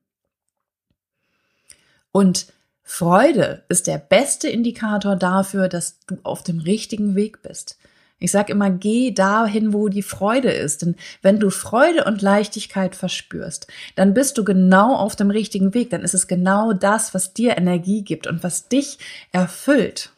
Und 2.16 2.46
Freude 2.82 3.64
ist 3.68 3.86
der 3.86 3.98
beste 3.98 4.48
Indikator 4.48 5.16
dafür, 5.16 5.68
dass 5.68 6.00
du 6.06 6.16
auf 6.22 6.42
dem 6.42 6.60
richtigen 6.60 7.14
Weg 7.14 7.42
bist. 7.42 7.76
Ich 8.18 8.30
sage 8.30 8.52
immer, 8.52 8.70
geh 8.70 9.10
dahin, 9.10 9.74
wo 9.74 9.90
die 9.90 10.00
Freude 10.00 10.50
ist. 10.50 10.80
Denn 10.80 10.96
wenn 11.20 11.38
du 11.38 11.50
Freude 11.50 12.04
und 12.04 12.22
Leichtigkeit 12.22 12.96
verspürst, 12.96 13.66
dann 13.96 14.14
bist 14.14 14.38
du 14.38 14.44
genau 14.44 14.96
auf 14.96 15.14
dem 15.14 15.30
richtigen 15.30 15.74
Weg. 15.74 15.90
Dann 15.90 16.00
ist 16.00 16.14
es 16.14 16.26
genau 16.26 16.72
das, 16.72 17.12
was 17.12 17.34
dir 17.34 17.58
Energie 17.58 18.00
gibt 18.00 18.26
und 18.26 18.42
was 18.42 18.68
dich 18.68 18.98
erfüllt. 19.30 20.12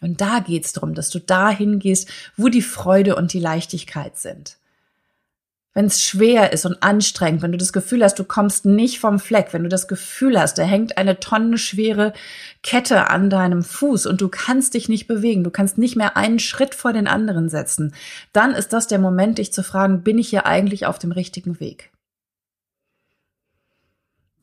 Und 0.00 0.20
da 0.20 0.40
geht's 0.40 0.72
darum, 0.72 0.94
dass 0.94 1.10
du 1.10 1.20
dahin 1.20 1.78
gehst, 1.78 2.08
wo 2.36 2.48
die 2.48 2.62
Freude 2.62 3.14
und 3.14 3.32
die 3.32 3.38
Leichtigkeit 3.38 4.18
sind 4.18 4.58
wenn 5.76 5.84
es 5.84 6.02
schwer 6.02 6.54
ist 6.54 6.64
und 6.64 6.82
anstrengend, 6.82 7.42
wenn 7.42 7.52
du 7.52 7.58
das 7.58 7.74
Gefühl 7.74 8.02
hast, 8.02 8.18
du 8.18 8.24
kommst 8.24 8.64
nicht 8.64 8.98
vom 8.98 9.18
Fleck, 9.18 9.48
wenn 9.52 9.62
du 9.62 9.68
das 9.68 9.88
Gefühl 9.88 10.40
hast, 10.40 10.56
da 10.56 10.62
hängt 10.62 10.96
eine 10.96 11.20
tonnenschwere 11.20 12.14
Kette 12.62 13.10
an 13.10 13.28
deinem 13.28 13.62
Fuß 13.62 14.06
und 14.06 14.22
du 14.22 14.28
kannst 14.30 14.72
dich 14.72 14.88
nicht 14.88 15.06
bewegen, 15.06 15.44
du 15.44 15.50
kannst 15.50 15.76
nicht 15.76 15.94
mehr 15.94 16.16
einen 16.16 16.38
Schritt 16.38 16.74
vor 16.74 16.94
den 16.94 17.06
anderen 17.06 17.50
setzen, 17.50 17.92
dann 18.32 18.52
ist 18.52 18.72
das 18.72 18.86
der 18.86 18.98
Moment, 18.98 19.36
dich 19.36 19.52
zu 19.52 19.62
fragen, 19.62 20.00
bin 20.00 20.16
ich 20.16 20.30
hier 20.30 20.46
eigentlich 20.46 20.86
auf 20.86 20.98
dem 20.98 21.12
richtigen 21.12 21.60
Weg? 21.60 21.90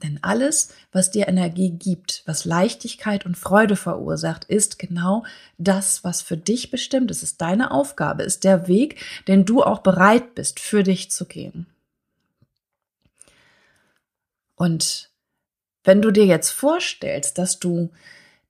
Denn 0.03 0.19
alles, 0.21 0.73
was 0.91 1.11
dir 1.11 1.29
Energie 1.29 1.71
gibt, 1.71 2.23
was 2.25 2.43
Leichtigkeit 2.43 3.25
und 3.25 3.37
Freude 3.37 3.77
verursacht, 3.77 4.43
ist 4.43 4.77
genau 4.77 5.23
das, 5.57 6.03
was 6.03 6.21
für 6.21 6.35
dich 6.35 6.69
bestimmt 6.69 7.09
ist. 7.09 7.23
Ist 7.23 7.39
deine 7.39 7.71
Aufgabe, 7.71 8.23
ist 8.23 8.43
der 8.43 8.67
Weg, 8.67 9.01
den 9.29 9.45
du 9.45 9.63
auch 9.63 9.79
bereit 9.79 10.35
bist, 10.35 10.59
für 10.59 10.83
dich 10.83 11.09
zu 11.09 11.25
gehen. 11.25 11.67
Und 14.55 15.09
wenn 15.85 16.01
du 16.01 16.11
dir 16.11 16.25
jetzt 16.25 16.51
vorstellst, 16.51 17.37
dass 17.37 17.59
du 17.59 17.89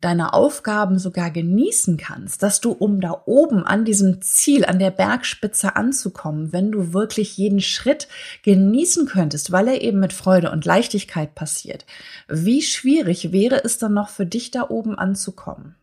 deine 0.03 0.33
Aufgaben 0.33 0.99
sogar 0.99 1.31
genießen 1.31 1.97
kannst, 1.97 2.43
dass 2.43 2.61
du, 2.61 2.71
um 2.71 3.01
da 3.01 3.23
oben 3.25 3.65
an 3.65 3.85
diesem 3.85 4.21
Ziel, 4.21 4.65
an 4.65 4.79
der 4.79 4.91
Bergspitze 4.91 5.75
anzukommen, 5.75 6.51
wenn 6.51 6.71
du 6.71 6.93
wirklich 6.93 7.37
jeden 7.37 7.61
Schritt 7.61 8.07
genießen 8.43 9.05
könntest, 9.05 9.51
weil 9.51 9.67
er 9.67 9.81
eben 9.81 9.99
mit 9.99 10.13
Freude 10.13 10.51
und 10.51 10.65
Leichtigkeit 10.65 11.35
passiert, 11.35 11.85
wie 12.27 12.61
schwierig 12.61 13.31
wäre 13.31 13.63
es 13.63 13.77
dann 13.77 13.93
noch 13.93 14.09
für 14.09 14.25
dich 14.25 14.51
da 14.51 14.69
oben 14.69 14.97
anzukommen? 14.97 15.75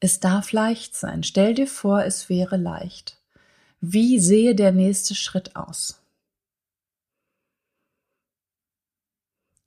Es 0.00 0.18
darf 0.18 0.50
leicht 0.50 0.96
sein. 0.96 1.22
Stell 1.22 1.54
dir 1.54 1.68
vor, 1.68 2.04
es 2.04 2.28
wäre 2.28 2.56
leicht. 2.56 3.18
Wie 3.80 4.18
sehe 4.18 4.56
der 4.56 4.72
nächste 4.72 5.14
Schritt 5.14 5.54
aus? 5.54 6.01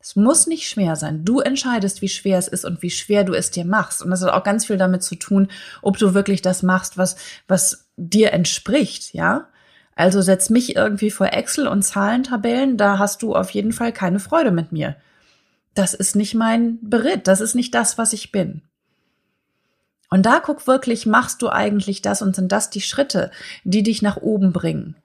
Es 0.06 0.16
muss 0.16 0.46
nicht 0.46 0.70
schwer 0.70 0.96
sein. 0.96 1.26
Du 1.26 1.40
entscheidest, 1.40 2.04
wie 2.04 2.10
schwer 2.10 2.38
es 2.38 2.48
ist 2.48 2.64
und 2.64 2.84
wie 2.84 2.92
schwer 2.92 3.24
du 3.24 3.34
es 3.34 3.50
dir 3.50 3.66
machst. 3.66 4.04
Und 4.04 4.12
das 4.12 4.22
hat 4.22 4.30
auch 4.30 4.44
ganz 4.44 4.68
viel 4.68 4.78
damit 4.78 5.02
zu 5.02 5.16
tun, 5.16 5.48
ob 5.82 5.98
du 5.98 6.14
wirklich 6.14 6.44
das 6.44 6.62
machst, 6.62 7.00
was, 7.00 7.16
was 7.48 7.88
dir 7.98 8.32
entspricht, 8.32 9.16
ja? 9.16 9.48
Also 9.96 10.22
setz 10.22 10.52
mich 10.52 10.76
irgendwie 10.76 11.10
vor 11.10 11.34
Excel 11.34 11.68
und 11.68 11.82
Zahlentabellen, 11.82 12.78
da 12.78 13.00
hast 13.00 13.24
du 13.24 13.34
auf 13.34 13.50
jeden 13.50 13.72
Fall 13.72 13.92
keine 13.92 14.20
Freude 14.20 14.52
mit 14.52 14.72
mir. 14.72 14.96
Das 15.74 15.96
ist 15.96 16.16
nicht 16.16 16.36
mein 16.36 16.78
Beritt, 16.84 17.28
das 17.28 17.42
ist 17.42 17.56
nicht 17.56 17.74
das, 17.74 17.98
was 17.98 18.14
ich 18.14 18.32
bin. 18.32 18.62
Und 20.12 20.28
da 20.28 20.40
guck 20.40 20.68
wirklich, 20.68 21.08
machst 21.08 21.42
du 21.42 21.50
eigentlich 21.50 22.04
das 22.04 22.22
und 22.22 22.36
sind 22.36 22.52
das 22.52 22.70
die 22.70 22.82
Schritte, 22.82 23.32
die 23.64 23.82
dich 23.82 24.04
nach 24.04 24.18
oben 24.18 24.54
bringen? 24.54 24.98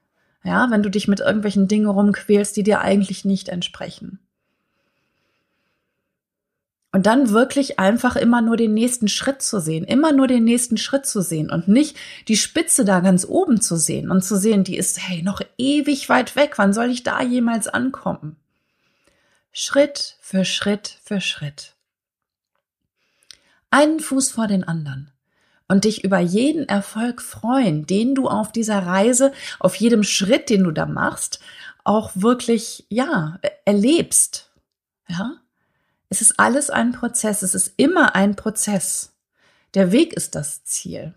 Ja, 0.44 0.70
wenn 0.70 0.82
du 0.82 0.90
dich 0.90 1.08
mit 1.08 1.20
irgendwelchen 1.20 1.68
Dingen 1.68 1.88
rumquälst, 1.88 2.54
die 2.54 2.64
dir 2.64 2.82
eigentlich 2.82 3.24
nicht 3.24 3.48
entsprechen. 3.48 4.18
Und 6.92 7.06
dann 7.06 7.30
wirklich 7.30 7.78
einfach 7.78 8.16
immer 8.16 8.42
nur 8.42 8.56
den 8.56 8.74
nächsten 8.74 9.06
Schritt 9.06 9.42
zu 9.42 9.60
sehen, 9.60 9.84
immer 9.84 10.10
nur 10.10 10.26
den 10.26 10.42
nächsten 10.42 10.76
Schritt 10.76 11.06
zu 11.06 11.22
sehen 11.22 11.48
und 11.48 11.68
nicht 11.68 11.96
die 12.26 12.36
Spitze 12.36 12.84
da 12.84 12.98
ganz 12.98 13.24
oben 13.24 13.60
zu 13.60 13.76
sehen 13.76 14.10
und 14.10 14.24
zu 14.24 14.36
sehen, 14.36 14.64
die 14.64 14.76
ist, 14.76 14.98
hey, 15.00 15.22
noch 15.22 15.40
ewig 15.56 16.08
weit 16.08 16.34
weg, 16.34 16.54
wann 16.56 16.72
soll 16.72 16.90
ich 16.90 17.04
da 17.04 17.22
jemals 17.22 17.68
ankommen? 17.68 18.36
Schritt 19.52 20.16
für 20.20 20.44
Schritt 20.44 20.98
für 21.04 21.20
Schritt. 21.20 21.74
Einen 23.70 24.00
Fuß 24.00 24.32
vor 24.32 24.48
den 24.48 24.64
anderen 24.64 25.12
und 25.68 25.84
dich 25.84 26.02
über 26.02 26.18
jeden 26.18 26.68
Erfolg 26.68 27.22
freuen, 27.22 27.86
den 27.86 28.16
du 28.16 28.28
auf 28.28 28.50
dieser 28.50 28.84
Reise, 28.84 29.32
auf 29.60 29.76
jedem 29.76 30.02
Schritt, 30.02 30.50
den 30.50 30.64
du 30.64 30.72
da 30.72 30.86
machst, 30.86 31.38
auch 31.84 32.10
wirklich, 32.14 32.84
ja, 32.88 33.38
erlebst. 33.64 34.50
Ja, 35.08 35.39
es 36.10 36.20
ist 36.20 36.38
alles 36.38 36.70
ein 36.70 36.92
Prozess, 36.92 37.42
es 37.42 37.54
ist 37.54 37.72
immer 37.76 38.14
ein 38.16 38.34
Prozess. 38.36 39.12
Der 39.74 39.92
Weg 39.92 40.12
ist 40.12 40.34
das 40.34 40.64
Ziel. 40.64 41.14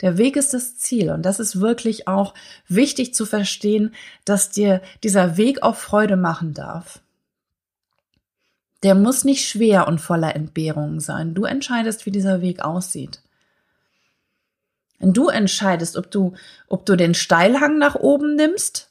Der 0.00 0.16
Weg 0.16 0.36
ist 0.36 0.54
das 0.54 0.78
Ziel 0.78 1.10
und 1.10 1.22
das 1.22 1.40
ist 1.40 1.60
wirklich 1.60 2.08
auch 2.08 2.32
wichtig 2.68 3.12
zu 3.12 3.26
verstehen, 3.26 3.92
dass 4.24 4.50
dir 4.50 4.80
dieser 5.02 5.36
Weg 5.36 5.62
auch 5.62 5.76
Freude 5.76 6.16
machen 6.16 6.54
darf. 6.54 7.00
Der 8.84 8.94
muss 8.94 9.24
nicht 9.24 9.46
schwer 9.46 9.88
und 9.88 10.00
voller 10.00 10.34
Entbehrungen 10.34 11.00
sein. 11.00 11.34
Du 11.34 11.44
entscheidest, 11.44 12.06
wie 12.06 12.10
dieser 12.12 12.40
Weg 12.40 12.64
aussieht. 12.64 13.20
Und 15.00 15.16
du 15.16 15.28
entscheidest, 15.28 15.96
ob 15.96 16.10
du, 16.10 16.34
ob 16.68 16.86
du 16.86 16.96
den 16.96 17.14
Steilhang 17.14 17.78
nach 17.78 17.96
oben 17.96 18.36
nimmst 18.36 18.89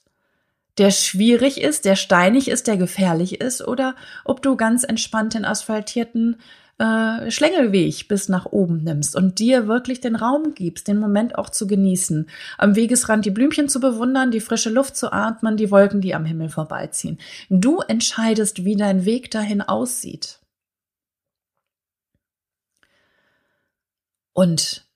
der 0.79 0.91
schwierig 0.91 1.62
ist, 1.62 1.86
der 1.86 1.95
steinig 1.95 2.48
ist, 2.48 2.67
der 2.67 2.77
gefährlich 2.77 3.41
ist, 3.41 3.65
oder 3.67 3.95
ob 4.25 4.41
du 4.41 4.55
ganz 4.55 4.83
entspannt 4.83 5.33
den 5.33 5.45
asphaltierten 5.45 6.38
äh, 6.79 7.29
Schlängelweg 7.29 8.07
bis 8.07 8.29
nach 8.29 8.45
oben 8.45 8.83
nimmst 8.83 9.15
und 9.15 9.39
dir 9.39 9.67
wirklich 9.67 10.00
den 10.00 10.15
Raum 10.15 10.55
gibst, 10.55 10.88
den 10.88 10.98
Moment 10.98 11.38
auch 11.38 11.50
zu 11.50 11.67
genießen, 11.67 12.29
am 12.57 12.75
Wegesrand 12.75 13.25
die 13.25 13.31
Blümchen 13.31 13.67
zu 13.67 13.81
bewundern, 13.81 14.31
die 14.31 14.39
frische 14.39 14.69
Luft 14.69 14.95
zu 14.95 15.12
atmen, 15.12 15.57
die 15.57 15.69
Wolken, 15.69 16.00
die 16.00 16.15
am 16.15 16.25
Himmel 16.25 16.50
vorbeiziehen. 16.50 17.19
Du 17.50 17.81
entscheidest, 17.81 18.63
wie 18.63 18.77
dein 18.77 19.03
Weg 19.05 19.29
dahin 19.29 19.62
aussieht. 19.62 20.39
Und 24.31 24.88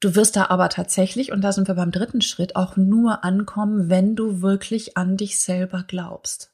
Du 0.00 0.14
wirst 0.14 0.36
da 0.36 0.46
aber 0.46 0.68
tatsächlich, 0.68 1.32
und 1.32 1.40
da 1.40 1.52
sind 1.52 1.66
wir 1.66 1.74
beim 1.74 1.90
dritten 1.90 2.20
Schritt, 2.20 2.54
auch 2.54 2.76
nur 2.76 3.24
ankommen, 3.24 3.88
wenn 3.88 4.14
du 4.14 4.42
wirklich 4.42 4.96
an 4.96 5.16
dich 5.16 5.40
selber 5.40 5.84
glaubst. 5.86 6.52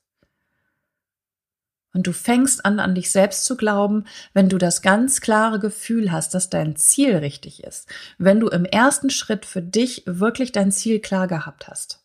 Und 1.92 2.06
du 2.08 2.12
fängst 2.12 2.64
an, 2.64 2.80
an 2.80 2.94
dich 2.94 3.12
selbst 3.12 3.44
zu 3.44 3.56
glauben, 3.56 4.04
wenn 4.32 4.48
du 4.48 4.58
das 4.58 4.82
ganz 4.82 5.20
klare 5.20 5.60
Gefühl 5.60 6.10
hast, 6.10 6.34
dass 6.34 6.50
dein 6.50 6.74
Ziel 6.74 7.16
richtig 7.16 7.62
ist. 7.62 7.88
Wenn 8.18 8.40
du 8.40 8.48
im 8.48 8.64
ersten 8.64 9.10
Schritt 9.10 9.46
für 9.46 9.62
dich 9.62 10.02
wirklich 10.06 10.50
dein 10.50 10.72
Ziel 10.72 10.98
klar 10.98 11.28
gehabt 11.28 11.68
hast. 11.68 12.02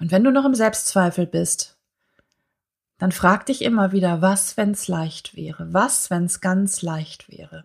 Und 0.00 0.12
wenn 0.12 0.24
du 0.24 0.30
noch 0.30 0.44
im 0.44 0.54
Selbstzweifel 0.54 1.26
bist, 1.26 1.76
dann 2.98 3.12
frag 3.12 3.44
dich 3.46 3.60
immer 3.62 3.92
wieder, 3.92 4.22
was, 4.22 4.56
wenn's 4.56 4.88
leicht 4.88 5.36
wäre? 5.36 5.74
Was, 5.74 6.08
wenn's 6.10 6.40
ganz 6.40 6.80
leicht 6.80 7.28
wäre? 7.28 7.64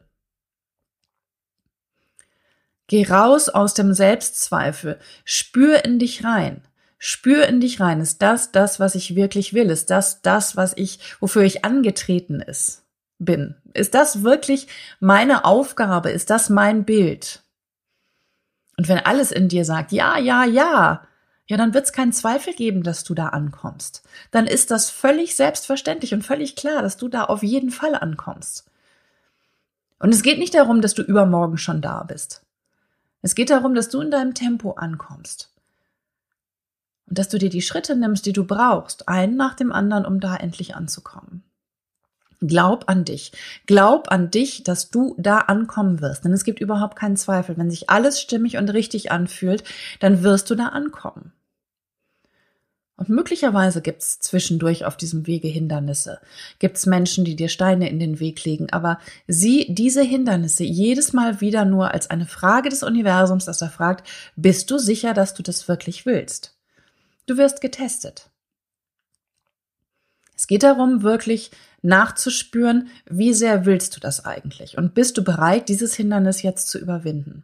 Geh 2.87 3.05
raus 3.05 3.49
aus 3.49 3.73
dem 3.73 3.93
Selbstzweifel. 3.93 4.99
Spür 5.23 5.85
in 5.85 5.99
dich 5.99 6.23
rein. 6.23 6.61
Spür 6.97 7.47
in 7.47 7.59
dich 7.59 7.79
rein. 7.79 8.01
Ist 8.01 8.21
das 8.21 8.51
das, 8.51 8.79
was 8.79 8.95
ich 8.95 9.15
wirklich 9.15 9.53
will? 9.53 9.69
Ist 9.69 9.89
das 9.89 10.21
das, 10.21 10.55
was 10.55 10.73
ich, 10.75 10.99
wofür 11.19 11.43
ich 11.43 11.65
angetreten 11.65 12.41
ist, 12.41 12.83
bin? 13.19 13.55
Ist 13.73 13.93
das 13.93 14.23
wirklich 14.23 14.67
meine 14.99 15.45
Aufgabe? 15.45 16.11
Ist 16.11 16.29
das 16.29 16.49
mein 16.49 16.85
Bild? 16.85 17.41
Und 18.77 18.87
wenn 18.87 18.99
alles 18.99 19.31
in 19.31 19.49
dir 19.49 19.65
sagt, 19.65 19.91
ja, 19.91 20.17
ja, 20.17 20.45
ja, 20.45 21.05
ja, 21.45 21.57
dann 21.57 21.73
wird 21.73 21.85
es 21.85 21.93
keinen 21.93 22.13
Zweifel 22.13 22.53
geben, 22.53 22.83
dass 22.83 23.03
du 23.03 23.13
da 23.13 23.27
ankommst. 23.29 24.03
Dann 24.31 24.47
ist 24.47 24.71
das 24.71 24.89
völlig 24.89 25.35
selbstverständlich 25.35 26.13
und 26.13 26.23
völlig 26.23 26.55
klar, 26.55 26.81
dass 26.81 26.97
du 26.97 27.09
da 27.09 27.25
auf 27.25 27.43
jeden 27.43 27.69
Fall 27.69 27.95
ankommst. 27.95 28.69
Und 29.99 30.13
es 30.13 30.23
geht 30.23 30.39
nicht 30.39 30.55
darum, 30.55 30.81
dass 30.81 30.93
du 30.93 31.01
übermorgen 31.01 31.57
schon 31.57 31.81
da 31.81 32.03
bist. 32.03 32.42
Es 33.23 33.35
geht 33.35 33.49
darum, 33.49 33.73
dass 33.73 33.89
du 33.89 34.01
in 34.01 34.11
deinem 34.11 34.35
Tempo 34.35 34.71
ankommst. 34.73 35.49
Und 37.07 37.17
dass 37.17 37.29
du 37.29 37.37
dir 37.37 37.49
die 37.49 37.61
Schritte 37.61 37.95
nimmst, 37.95 38.25
die 38.25 38.33
du 38.33 38.43
brauchst, 38.43 39.07
einen 39.07 39.35
nach 39.37 39.55
dem 39.55 39.71
anderen, 39.71 40.05
um 40.05 40.19
da 40.19 40.35
endlich 40.35 40.75
anzukommen. 40.75 41.43
Glaub 42.41 42.89
an 42.89 43.05
dich. 43.05 43.31
Glaub 43.65 44.11
an 44.11 44.29
dich, 44.29 44.63
dass 44.63 44.91
du 44.91 45.15
da 45.17 45.39
ankommen 45.39 46.01
wirst. 46.01 46.25
Denn 46.25 46.33
es 46.33 46.43
gibt 46.43 46.59
überhaupt 46.59 46.97
keinen 46.97 47.15
Zweifel. 47.15 47.57
Wenn 47.57 47.71
sich 47.71 47.89
alles 47.89 48.19
stimmig 48.19 48.57
und 48.57 48.69
richtig 48.69 49.11
anfühlt, 49.11 49.63
dann 50.01 50.23
wirst 50.23 50.49
du 50.49 50.55
da 50.55 50.67
ankommen. 50.67 51.31
Und 53.03 53.09
möglicherweise 53.09 53.81
gibt 53.81 54.01
es 54.01 54.21
zwischendurch 54.21 54.85
auf 54.85 54.95
diesem 54.95 55.27
Wege 55.27 55.49
Hindernisse. 55.49 56.21
Gibt 56.59 56.77
es 56.77 56.85
Menschen, 56.85 57.25
die 57.25 57.35
dir 57.35 57.49
Steine 57.49 57.89
in 57.89 57.99
den 57.99 58.21
Weg 58.21 58.45
legen. 58.45 58.69
Aber 58.71 58.97
sieh 59.27 59.67
diese 59.67 60.01
Hindernisse 60.01 60.63
jedes 60.63 61.11
Mal 61.11 61.41
wieder 61.41 61.65
nur 61.65 61.91
als 61.91 62.09
eine 62.09 62.25
Frage 62.25 62.69
des 62.69 62.81
Universums, 62.81 63.43
das 63.43 63.61
er 63.61 63.69
fragt, 63.69 64.07
bist 64.37 64.71
du 64.71 64.77
sicher, 64.77 65.13
dass 65.13 65.33
du 65.33 65.43
das 65.43 65.67
wirklich 65.67 66.05
willst? 66.05 66.55
Du 67.25 67.35
wirst 67.35 67.59
getestet. 67.59 68.29
Es 70.33 70.47
geht 70.47 70.63
darum, 70.63 71.03
wirklich 71.03 71.51
nachzuspüren, 71.81 72.87
wie 73.09 73.33
sehr 73.33 73.65
willst 73.65 73.97
du 73.97 73.99
das 73.99 74.23
eigentlich? 74.23 74.77
Und 74.77 74.93
bist 74.93 75.17
du 75.17 75.25
bereit, 75.25 75.67
dieses 75.67 75.93
Hindernis 75.93 76.41
jetzt 76.41 76.69
zu 76.69 76.79
überwinden? 76.79 77.43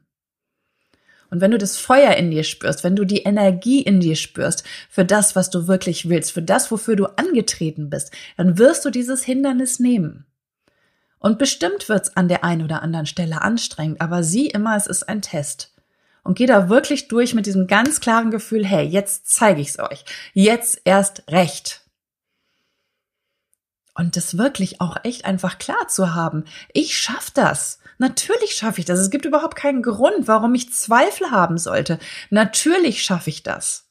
Und 1.30 1.42
wenn 1.42 1.52
du 1.52 1.58
das 1.58 1.78
Feuer 1.78 2.16
in 2.16 2.32
dir 2.32 2.44
spürst, 2.44 2.84
wenn 2.84 2.96
du 2.96 3.06
die 3.06 3.24
Energie 3.24 3.82
in 3.82 4.00
dir 4.00 4.16
spürst 4.16 4.64
für 4.90 5.06
das, 5.06 5.36
was 5.36 5.50
du 5.50 5.68
wirklich 5.68 6.10
willst, 6.10 6.32
für 6.32 6.42
das, 6.42 6.72
wofür 6.72 6.96
du 6.96 7.06
angetreten 7.06 7.90
bist, 7.90 8.12
dann 8.38 8.58
wirst 8.58 8.84
du 8.86 8.90
dieses 8.90 9.24
Hindernis 9.24 9.80
nehmen. 9.80 10.26
Und 11.20 11.38
bestimmt 11.38 11.90
wird's 11.90 12.16
an 12.16 12.30
der 12.30 12.44
einen 12.44 12.64
oder 12.64 12.82
anderen 12.82 13.06
Stelle 13.06 13.42
anstrengend, 13.42 14.02
aber 14.02 14.24
sieh 14.24 14.48
immer, 14.48 14.76
es 14.76 14.88
ist 14.88 15.04
ein 15.04 15.22
Test. 15.22 15.74
Und 16.24 16.38
geh 16.38 16.46
da 16.46 16.70
wirklich 16.70 17.08
durch 17.08 17.34
mit 17.34 17.46
diesem 17.46 17.68
ganz 17.68 18.00
klaren 18.00 18.32
Gefühl, 18.32 18.66
hey, 18.66 18.86
jetzt 18.86 19.30
zeige 19.30 19.62
ich's 19.62 19.80
euch. 19.80 20.06
Jetzt 20.34 20.82
erst 20.86 21.24
recht. 21.30 21.82
Und 23.96 24.16
das 24.16 24.38
wirklich 24.38 24.80
auch 24.80 24.98
echt 25.04 25.26
einfach 25.26 25.58
klar 25.58 25.88
zu 25.88 26.14
haben. 26.14 26.46
Ich 26.72 26.98
schaff 26.98 27.32
das. 27.32 27.79
Natürlich 28.00 28.54
schaffe 28.54 28.80
ich 28.80 28.86
das. 28.86 28.98
Es 28.98 29.10
gibt 29.10 29.26
überhaupt 29.26 29.56
keinen 29.56 29.84
Grund, 29.84 30.28
warum 30.28 30.56
ich 30.56 30.74
Zweifel 30.74 31.32
haben 31.32 31.58
sollte. 31.58 32.00
Natürlich 32.30 33.04
schaffe 33.04 33.30
ich 33.30 33.44
das. 33.44 33.88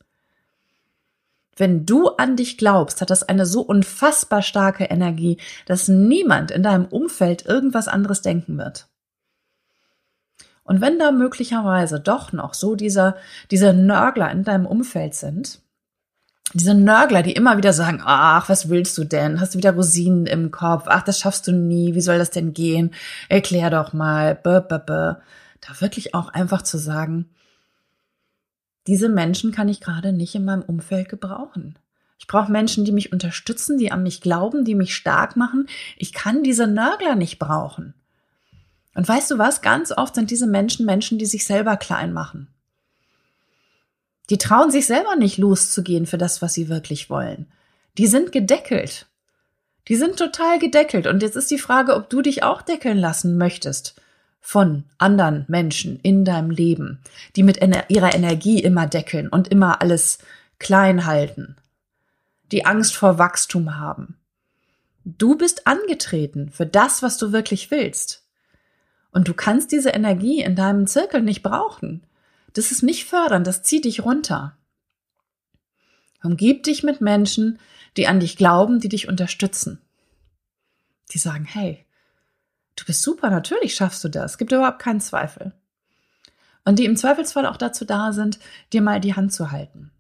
Wenn 1.55 1.85
du 1.85 2.09
an 2.09 2.35
dich 2.35 2.57
glaubst, 2.57 3.01
hat 3.01 3.11
das 3.11 3.23
eine 3.23 3.45
so 3.45 3.61
unfassbar 3.61 4.43
starke 4.43 4.85
Energie, 4.85 5.37
dass 5.67 5.89
niemand 5.89 6.51
in 6.51 6.63
deinem 6.63 6.87
Umfeld 6.87 7.45
irgendwas 7.45 7.87
anderes 7.87 8.23
denken 8.23 8.57
wird. 8.57 8.89
Und 10.65 10.81
wenn 10.81 10.99
da 10.99 11.11
möglicherweise 11.11 12.01
doch 12.01 12.33
noch 12.33 12.55
so 12.55 12.77
dieser, 12.77 13.17
dieser 13.51 13.75
Nörgler 13.75 14.31
in 14.31 14.43
deinem 14.43 14.67
Umfeld 14.67 15.15
sind, 15.15 15.61
diese 16.55 16.75
Nörgler, 16.75 17.23
die 17.23 17.33
immer 17.33 17.57
wieder 17.57 17.73
sagen, 17.73 18.01
ach, 18.05 18.49
was 18.49 18.69
willst 18.69 18.97
du 18.97 19.05
denn? 19.05 19.41
Hast 19.41 19.55
du 19.55 19.59
wieder 19.59 19.73
Rosinen 19.73 20.27
im 20.27 20.51
Kopf? 20.51 20.85
Ach, 20.87 21.03
das 21.03 21.19
schaffst 21.21 21.47
du 21.47 21.53
nie. 21.53 21.95
Wie 21.95 22.01
soll 22.01 22.19
das 22.19 22.31
denn 22.31 22.55
gehen? 22.55 22.95
Erklär 23.29 23.71
doch 23.71 23.93
mal. 23.93 24.39
Da 24.43 25.21
wirklich 25.81 26.15
auch 26.15 26.31
einfach 26.31 26.63
zu 26.63 26.79
sagen, 26.79 27.29
diese 28.87 29.11
Menschen 29.11 29.53
kann 29.53 29.69
ich 29.69 29.81
gerade 29.81 30.13
nicht 30.13 30.35
in 30.35 30.47
meinem 30.47 30.63
Umfeld 30.63 31.11
gebrauchen. 31.11 31.79
Ich 32.19 32.27
brauche 32.27 32.51
Menschen, 32.51 32.85
die 32.85 32.93
mich 32.93 33.13
unterstützen, 33.13 33.77
die 33.77 33.93
an 33.93 34.03
mich 34.03 34.23
glauben, 34.23 34.65
die 34.65 34.75
mich 34.75 34.95
stark 34.95 35.37
machen. 35.37 35.69
Ich 35.97 36.13
kann 36.13 36.43
diese 36.43 36.67
Nörgler 36.67 37.15
nicht 37.15 37.39
brauchen. 37.39 37.95
Und 38.95 39.07
weißt 39.07 39.31
du 39.31 39.39
was? 39.39 39.61
Ganz 39.61 39.93
oft 39.93 40.15
sind 40.15 40.31
diese 40.31 40.47
Menschen 40.47 40.87
Menschen, 40.87 41.19
die 41.19 41.27
sich 41.27 41.47
selber 41.47 41.77
klein 41.77 42.13
machen. 42.13 42.49
Die 44.31 44.39
trauen 44.39 44.71
sich 44.71 44.87
selber 44.87 45.17
nicht 45.17 45.39
loszugehen 45.39 46.07
für 46.07 46.19
das, 46.19 46.43
was 46.43 46.55
sie 46.55 46.69
wirklich 46.69 47.09
wollen. 47.11 47.47
Die 47.97 48.07
sind 48.07 48.33
gedeckelt. 48.33 49.07
Die 49.89 49.97
sind 49.97 50.17
total 50.17 50.59
gedeckelt. 50.59 51.07
Und 51.07 51.23
jetzt 51.23 51.37
ist 51.37 51.51
die 51.51 51.59
Frage, 51.59 51.95
ob 51.95 52.11
du 52.11 52.21
dich 52.21 52.43
auch 52.43 52.63
deckeln 52.63 52.99
lassen 52.99 53.39
möchtest 53.39 54.01
von 54.41 54.85
anderen 54.99 55.45
Menschen 55.49 55.99
in 56.01 56.25
deinem 56.25 56.51
Leben, 56.51 57.01
die 57.37 57.43
mit 57.43 57.59
ihrer 57.61 58.15
Energie 58.15 58.63
immer 58.63 58.87
deckeln 58.87 59.29
und 59.29 59.49
immer 59.49 59.83
alles 59.83 60.19
klein 60.59 61.07
halten, 61.07 61.57
die 62.53 62.65
Angst 62.65 62.97
vor 62.97 63.19
Wachstum 63.19 63.79
haben. 63.79 64.17
Du 65.05 65.37
bist 65.37 65.67
angetreten 65.67 66.51
für 66.51 66.67
das, 66.67 67.03
was 67.03 67.19
du 67.19 67.33
wirklich 67.33 67.71
willst. 67.71 68.25
Und 69.11 69.29
du 69.29 69.35
kannst 69.35 69.73
diese 69.73 69.91
Energie 69.91 70.43
in 70.43 70.55
deinem 70.55 70.87
Zirkel 70.87 71.23
nicht 71.23 71.43
brauchen. 71.43 72.03
Das 72.53 72.73
ist 72.73 72.83
nicht 72.83 73.05
fördern, 73.05 73.45
das 73.45 73.63
zieht 73.63 73.85
dich 73.85 74.05
runter. 74.05 74.57
Umgib 76.23 76.65
dich 76.65 76.83
mit 76.83 77.01
Menschen, 77.01 77.59
die 77.97 78.07
an 78.07 78.21
dich 78.21 78.37
glauben, 78.37 78.81
die 78.81 78.89
dich 78.89 79.09
unterstützen. 79.09 79.81
Die 81.13 81.19
sagen, 81.19 81.45
hey, 81.45 81.87
du 82.77 82.85
bist 82.85 83.03
super, 83.03 83.31
natürlich 83.31 83.75
schaffst 83.75 84.03
du 84.05 84.09
das, 84.09 84.39
gibt 84.39 84.53
überhaupt 84.53 84.81
keinen 84.81 85.01
Zweifel. 85.01 85.53
Und 86.65 86.79
die 86.79 86.85
im 86.85 86.97
Zweifelsfall 86.97 87.47
auch 87.47 87.57
dazu 87.57 87.85
da 87.85 88.13
sind, 88.13 88.39
dir 88.73 88.83
mal 88.83 89.01
die 89.01 89.15
Hand 89.15 89.33
zu 89.33 89.51
halten. 89.51 89.91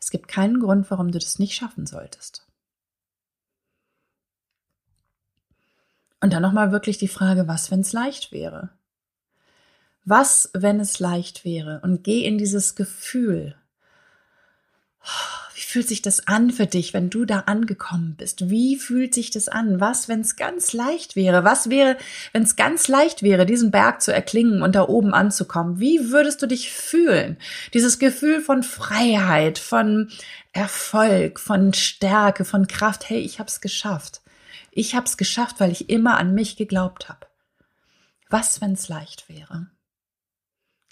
Es 0.00 0.10
gibt 0.10 0.28
keinen 0.28 0.60
Grund, 0.60 0.90
warum 0.90 1.10
du 1.10 1.18
das 1.18 1.38
nicht 1.38 1.54
schaffen 1.54 1.86
solltest. 1.86 2.46
Und 6.20 6.32
dann 6.32 6.42
nochmal 6.42 6.72
wirklich 6.72 6.98
die 6.98 7.08
Frage, 7.08 7.48
was, 7.48 7.70
wenn 7.70 7.80
es 7.80 7.92
leicht 7.92 8.30
wäre? 8.30 8.70
Was, 10.04 10.50
wenn 10.52 10.80
es 10.80 10.98
leicht 10.98 11.44
wäre? 11.44 11.80
Und 11.82 12.04
geh 12.04 12.24
in 12.24 12.36
dieses 12.36 12.74
Gefühl. 12.74 13.54
Wie 15.54 15.60
fühlt 15.60 15.88
sich 15.88 16.02
das 16.02 16.26
an 16.26 16.50
für 16.50 16.66
dich, 16.66 16.94
wenn 16.94 17.10
du 17.10 17.24
da 17.24 17.40
angekommen 17.40 18.16
bist? 18.16 18.50
Wie 18.50 18.76
fühlt 18.76 19.14
sich 19.14 19.30
das 19.30 19.48
an? 19.48 19.80
Was, 19.80 20.08
wenn 20.08 20.20
es 20.20 20.36
ganz 20.36 20.72
leicht 20.72 21.16
wäre? 21.16 21.44
Was 21.44 21.70
wäre, 21.70 21.96
wenn 22.32 22.42
es 22.42 22.56
ganz 22.56 22.88
leicht 22.88 23.22
wäre, 23.22 23.46
diesen 23.46 23.70
Berg 23.70 24.02
zu 24.02 24.12
erklingen 24.12 24.62
und 24.62 24.74
da 24.74 24.88
oben 24.88 25.14
anzukommen? 25.14 25.80
Wie 25.80 26.10
würdest 26.10 26.42
du 26.42 26.46
dich 26.46 26.70
fühlen? 26.70 27.38
Dieses 27.72 27.98
Gefühl 27.98 28.40
von 28.40 28.62
Freiheit, 28.62 29.58
von 29.58 30.10
Erfolg, 30.52 31.40
von 31.40 31.72
Stärke, 31.72 32.44
von 32.44 32.66
Kraft. 32.66 33.08
Hey, 33.08 33.20
ich 33.20 33.38
hab's 33.38 33.60
geschafft. 33.60 34.22
Ich 34.70 34.94
hab's 34.94 35.16
geschafft, 35.16 35.60
weil 35.60 35.70
ich 35.70 35.88
immer 35.88 36.18
an 36.18 36.34
mich 36.34 36.56
geglaubt 36.56 37.08
habe. 37.08 37.26
Was, 38.28 38.60
wenn 38.60 38.72
es 38.72 38.88
leicht 38.88 39.28
wäre? 39.28 39.68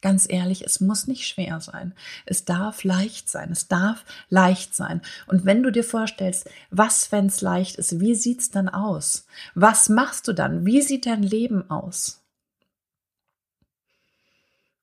Ganz 0.02 0.26
ehrlich, 0.28 0.66
es 0.66 0.80
muss 0.80 1.06
nicht 1.06 1.28
schwer 1.28 1.60
sein. 1.60 1.94
Es 2.26 2.44
darf 2.44 2.82
leicht 2.82 3.30
sein. 3.30 3.52
Es 3.52 3.68
darf 3.68 4.04
leicht 4.28 4.74
sein. 4.74 5.00
Und 5.28 5.44
wenn 5.44 5.62
du 5.62 5.70
dir 5.70 5.84
vorstellst, 5.84 6.50
was, 6.70 7.12
wenn 7.12 7.26
es 7.26 7.40
leicht 7.40 7.76
ist, 7.76 8.00
wie 8.00 8.16
sieht's 8.16 8.50
dann 8.50 8.68
aus? 8.68 9.26
Was 9.54 9.88
machst 9.88 10.26
du 10.26 10.32
dann? 10.32 10.66
Wie 10.66 10.82
sieht 10.82 11.06
dein 11.06 11.22
Leben 11.22 11.70
aus? 11.70 12.20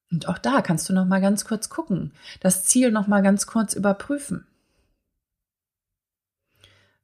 Und 0.10 0.28
auch 0.30 0.38
da 0.38 0.62
kannst 0.62 0.88
du 0.88 0.94
noch 0.94 1.06
mal 1.06 1.22
ganz 1.22 1.44
kurz 1.44 1.70
gucken, 1.70 2.14
das 2.40 2.64
Ziel 2.64 2.90
noch 2.90 3.08
mal 3.08 3.22
ganz 3.22 3.46
kurz 3.46 3.74
überprüfen. 3.74 4.48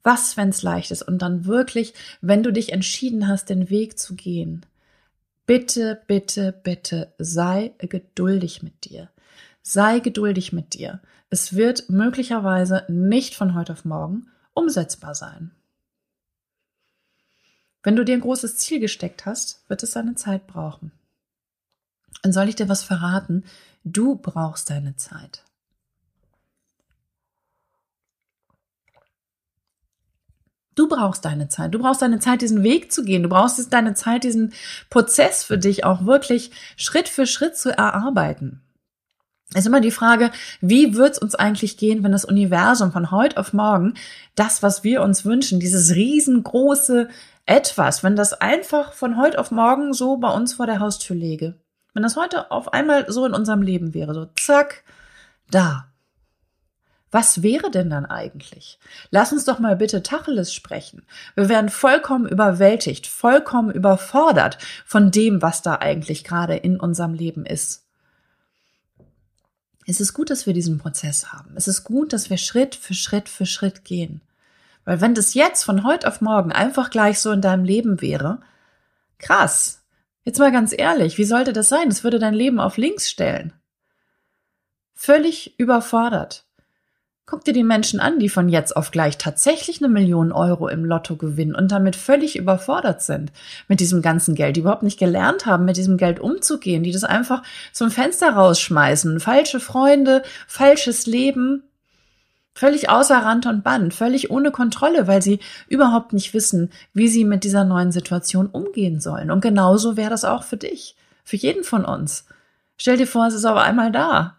Was, 0.04 0.38
wenn 0.38 0.50
es 0.50 0.62
leicht 0.64 0.92
ist? 0.92 1.02
Und 1.02 1.22
dann 1.22 1.46
wirklich, 1.46 1.94
wenn 2.22 2.44
du 2.44 2.54
dich 2.54 2.72
entschieden 2.72 3.28
hast, 3.28 3.50
den 3.50 3.70
Weg 3.70 4.00
zu 4.00 4.16
gehen, 4.16 4.66
Bitte, 5.46 6.02
bitte, 6.08 6.52
bitte 6.52 7.14
sei 7.20 7.76
geduldig 7.78 8.64
mit 8.64 8.86
dir. 8.86 9.10
Sei 9.62 10.00
geduldig 10.00 10.54
mit 10.54 10.74
dir. 10.74 11.02
Es 11.30 11.56
wird 11.56 11.90
möglicherweise 11.90 12.84
nicht 12.88 13.36
von 13.36 13.54
heute 13.54 13.74
auf 13.74 13.86
morgen 13.86 14.32
umsetzbar 14.54 15.14
sein. 15.14 15.52
Wenn 17.84 17.96
du 17.96 18.04
dir 18.04 18.16
ein 18.16 18.22
großes 18.22 18.58
Ziel 18.58 18.80
gesteckt 18.80 19.28
hast, 19.28 19.70
wird 19.70 19.84
es 19.84 19.92
seine 19.92 20.16
Zeit 20.16 20.48
brauchen. 20.48 20.92
Und 22.24 22.32
soll 22.32 22.50
ich 22.50 22.56
dir 22.56 22.68
was 22.68 22.84
verraten? 22.84 23.44
Du 23.84 24.16
brauchst 24.16 24.72
deine 24.72 24.96
Zeit. 24.96 25.44
Du 30.76 30.90
brauchst 30.90 31.24
deine 31.24 31.48
Zeit. 31.48 31.74
Du 31.74 31.80
brauchst 31.80 32.02
deine 32.02 32.20
Zeit, 32.20 32.42
diesen 32.42 32.62
Weg 32.64 32.92
zu 32.92 33.04
gehen. 33.04 33.24
Du 33.24 33.30
brauchst 33.30 33.74
deine 33.74 33.94
Zeit, 33.94 34.26
diesen 34.26 34.54
Prozess 34.90 35.44
für 35.44 35.58
dich 35.58 35.86
auch 35.86 36.06
wirklich 36.06 36.52
Schritt 36.76 37.08
für 37.08 37.26
Schritt 37.26 37.58
zu 37.58 37.76
erarbeiten. 37.76 38.62
Es 39.52 39.62
ist 39.62 39.68
immer 39.68 39.80
die 39.80 39.92
Frage, 39.92 40.32
wie 40.60 40.96
wird 40.96 41.14
es 41.14 41.20
uns 41.20 41.36
eigentlich 41.36 41.78
gehen, 41.78 42.04
wenn 42.04 42.12
das 42.12 42.26
Universum 42.26 42.92
von 42.92 43.12
heute 43.12 43.38
auf 43.38 43.54
morgen 43.54 43.94
das, 44.34 44.64
was 44.64 44.84
wir 44.84 45.02
uns 45.02 45.24
wünschen, 45.24 45.60
dieses 45.60 45.96
riesengroße 45.96 47.08
Etwas, 47.46 48.04
wenn 48.04 48.16
das 48.16 48.34
einfach 48.34 48.94
von 48.94 49.18
heute 49.18 49.40
auf 49.40 49.52
morgen 49.52 49.94
so 49.94 50.18
bei 50.18 50.30
uns 50.30 50.56
vor 50.56 50.66
der 50.66 50.80
Haustür 50.80 51.16
lege. 51.16 51.56
Wenn 51.94 52.04
das 52.04 52.18
heute 52.18 52.52
auf 52.52 52.74
einmal 52.74 53.10
so 53.10 53.26
in 53.26 53.34
unserem 53.34 53.62
Leben 53.62 53.94
wäre, 53.94 54.14
so 54.14 54.26
zack, 54.38 54.84
da. 55.52 55.88
Was 57.16 57.42
wäre 57.42 57.72
denn 57.72 57.90
dann 57.90 58.06
eigentlich? 58.06 58.78
Lass 59.10 59.32
uns 59.32 59.46
doch 59.46 59.60
mal 59.60 59.78
bitte 59.78 60.04
Tacheles 60.04 60.54
sprechen. 60.54 61.04
Wir 61.34 61.48
werden 61.48 61.70
vollkommen 61.70 62.28
überwältigt, 62.28 63.08
vollkommen 63.08 63.72
überfordert 63.72 64.58
von 64.86 65.12
dem, 65.12 65.42
was 65.42 65.62
da 65.62 65.76
eigentlich 65.76 66.26
gerade 66.26 66.58
in 66.58 66.78
unserem 66.78 67.14
Leben 67.14 67.46
ist. 67.46 67.86
Es 69.88 70.02
ist 70.02 70.14
gut, 70.14 70.30
dass 70.30 70.46
wir 70.46 70.54
diesen 70.54 70.78
Prozess 70.78 71.32
haben. 71.32 71.54
Es 71.56 71.70
ist 71.70 71.86
gut, 71.86 72.12
dass 72.12 72.30
wir 72.30 72.36
Schritt 72.36 72.76
für 72.76 72.94
Schritt 72.94 73.30
für 73.30 73.46
Schritt 73.46 73.86
gehen. 73.86 74.20
Weil 74.84 75.00
wenn 75.00 75.16
das 75.16 75.36
jetzt 75.36 75.64
von 75.64 75.86
heute 75.86 76.10
auf 76.10 76.20
morgen 76.20 76.52
einfach 76.52 76.90
gleich 76.90 77.22
so 77.22 77.32
in 77.32 77.40
deinem 77.40 77.64
Leben 77.64 78.02
wäre, 78.02 78.42
krass. 79.20 79.86
Jetzt 80.26 80.40
mal 80.40 80.52
ganz 80.52 80.76
ehrlich, 80.78 81.18
wie 81.18 81.24
sollte 81.24 81.54
das 81.54 81.70
sein? 81.70 81.88
Das 81.88 82.04
würde 82.04 82.20
dein 82.20 82.34
Leben 82.34 82.60
auf 82.60 82.76
links 82.76 83.10
stellen. 83.10 83.54
Völlig 84.94 85.58
überfordert. 85.58 86.45
Guck 87.28 87.44
dir 87.44 87.54
die 87.54 87.64
Menschen 87.64 88.00
an, 88.00 88.20
die 88.20 88.30
von 88.30 88.50
jetzt 88.50 88.78
auf 88.78 88.92
gleich 88.92 89.18
tatsächlich 89.18 89.82
eine 89.82 89.92
Million 89.92 90.32
Euro 90.32 90.68
im 90.68 90.86
Lotto 90.86 91.16
gewinnen 91.16 91.56
und 91.56 91.72
damit 91.72 91.96
völlig 91.96 92.36
überfordert 92.36 93.02
sind 93.02 93.32
mit 93.68 93.80
diesem 93.80 94.04
ganzen 94.04 94.36
Geld, 94.36 94.56
die 94.56 94.60
überhaupt 94.60 94.84
nicht 94.84 95.00
gelernt 95.00 95.48
haben, 95.48 95.66
mit 95.66 95.76
diesem 95.76 95.98
Geld 95.98 96.20
umzugehen, 96.20 96.84
die 96.84 96.92
das 96.92 97.04
einfach 97.04 97.42
zum 97.72 97.90
Fenster 97.90 98.30
rausschmeißen. 98.34 99.20
Falsche 99.20 99.60
Freunde, 99.60 100.22
falsches 100.46 101.08
Leben, 101.08 101.64
völlig 102.54 102.90
außer 102.90 103.18
Rand 103.18 103.48
und 103.48 103.64
Band, 103.64 103.96
völlig 103.96 104.30
ohne 104.30 104.52
Kontrolle, 104.52 105.08
weil 105.08 105.24
sie 105.24 105.40
überhaupt 105.68 106.14
nicht 106.14 106.36
wissen, 106.36 106.72
wie 106.94 107.08
sie 107.08 107.26
mit 107.26 107.44
dieser 107.44 107.64
neuen 107.64 107.92
Situation 107.92 108.46
umgehen 108.46 109.00
sollen. 109.02 109.32
Und 109.32 109.42
genauso 109.42 109.98
wäre 109.98 110.12
das 110.12 110.26
auch 110.26 110.44
für 110.44 110.58
dich, 110.58 110.96
für 111.24 111.38
jeden 111.38 111.64
von 111.64 111.86
uns. 111.86 112.26
Stell 112.78 112.98
dir 112.98 113.08
vor, 113.08 113.26
es 113.26 113.34
ist 113.34 113.46
auf 113.46 113.58
einmal 113.58 113.92
da. 113.92 114.36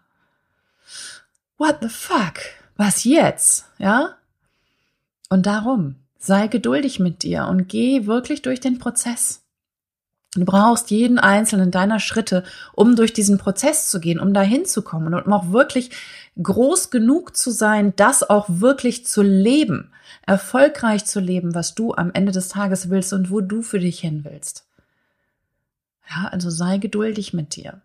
What 1.57 1.79
the 1.81 1.89
fuck? 1.89 2.56
Was 2.77 3.03
jetzt? 3.03 3.65
Ja? 3.77 4.15
Und 5.29 5.45
darum, 5.45 5.95
sei 6.17 6.47
geduldig 6.47 6.99
mit 6.99 7.23
dir 7.23 7.47
und 7.47 7.67
geh 7.67 8.05
wirklich 8.05 8.41
durch 8.41 8.59
den 8.59 8.79
Prozess. 8.79 9.43
Du 10.35 10.45
brauchst 10.45 10.91
jeden 10.91 11.17
einzelnen 11.17 11.71
deiner 11.71 11.99
Schritte, 11.99 12.43
um 12.73 12.95
durch 12.95 13.11
diesen 13.11 13.37
Prozess 13.37 13.89
zu 13.89 13.99
gehen, 13.99 14.19
um 14.19 14.33
dahin 14.33 14.65
zu 14.65 14.83
kommen 14.83 15.13
und 15.13 15.25
um 15.25 15.33
auch 15.33 15.51
wirklich 15.51 15.89
groß 16.41 16.91
genug 16.91 17.35
zu 17.35 17.49
sein, 17.49 17.93
das 17.95 18.29
auch 18.29 18.45
wirklich 18.47 19.05
zu 19.05 19.23
leben, 19.23 19.91
erfolgreich 20.25 21.05
zu 21.05 21.19
leben, 21.19 21.55
was 21.55 21.73
du 21.73 21.93
am 21.95 22.11
Ende 22.13 22.31
des 22.31 22.49
Tages 22.49 22.89
willst 22.89 23.13
und 23.13 23.31
wo 23.31 23.41
du 23.41 23.61
für 23.63 23.79
dich 23.79 23.99
hin 23.99 24.23
willst. 24.23 24.67
Ja, 26.09 26.27
also 26.27 26.49
sei 26.49 26.77
geduldig 26.77 27.33
mit 27.33 27.55
dir. 27.55 27.81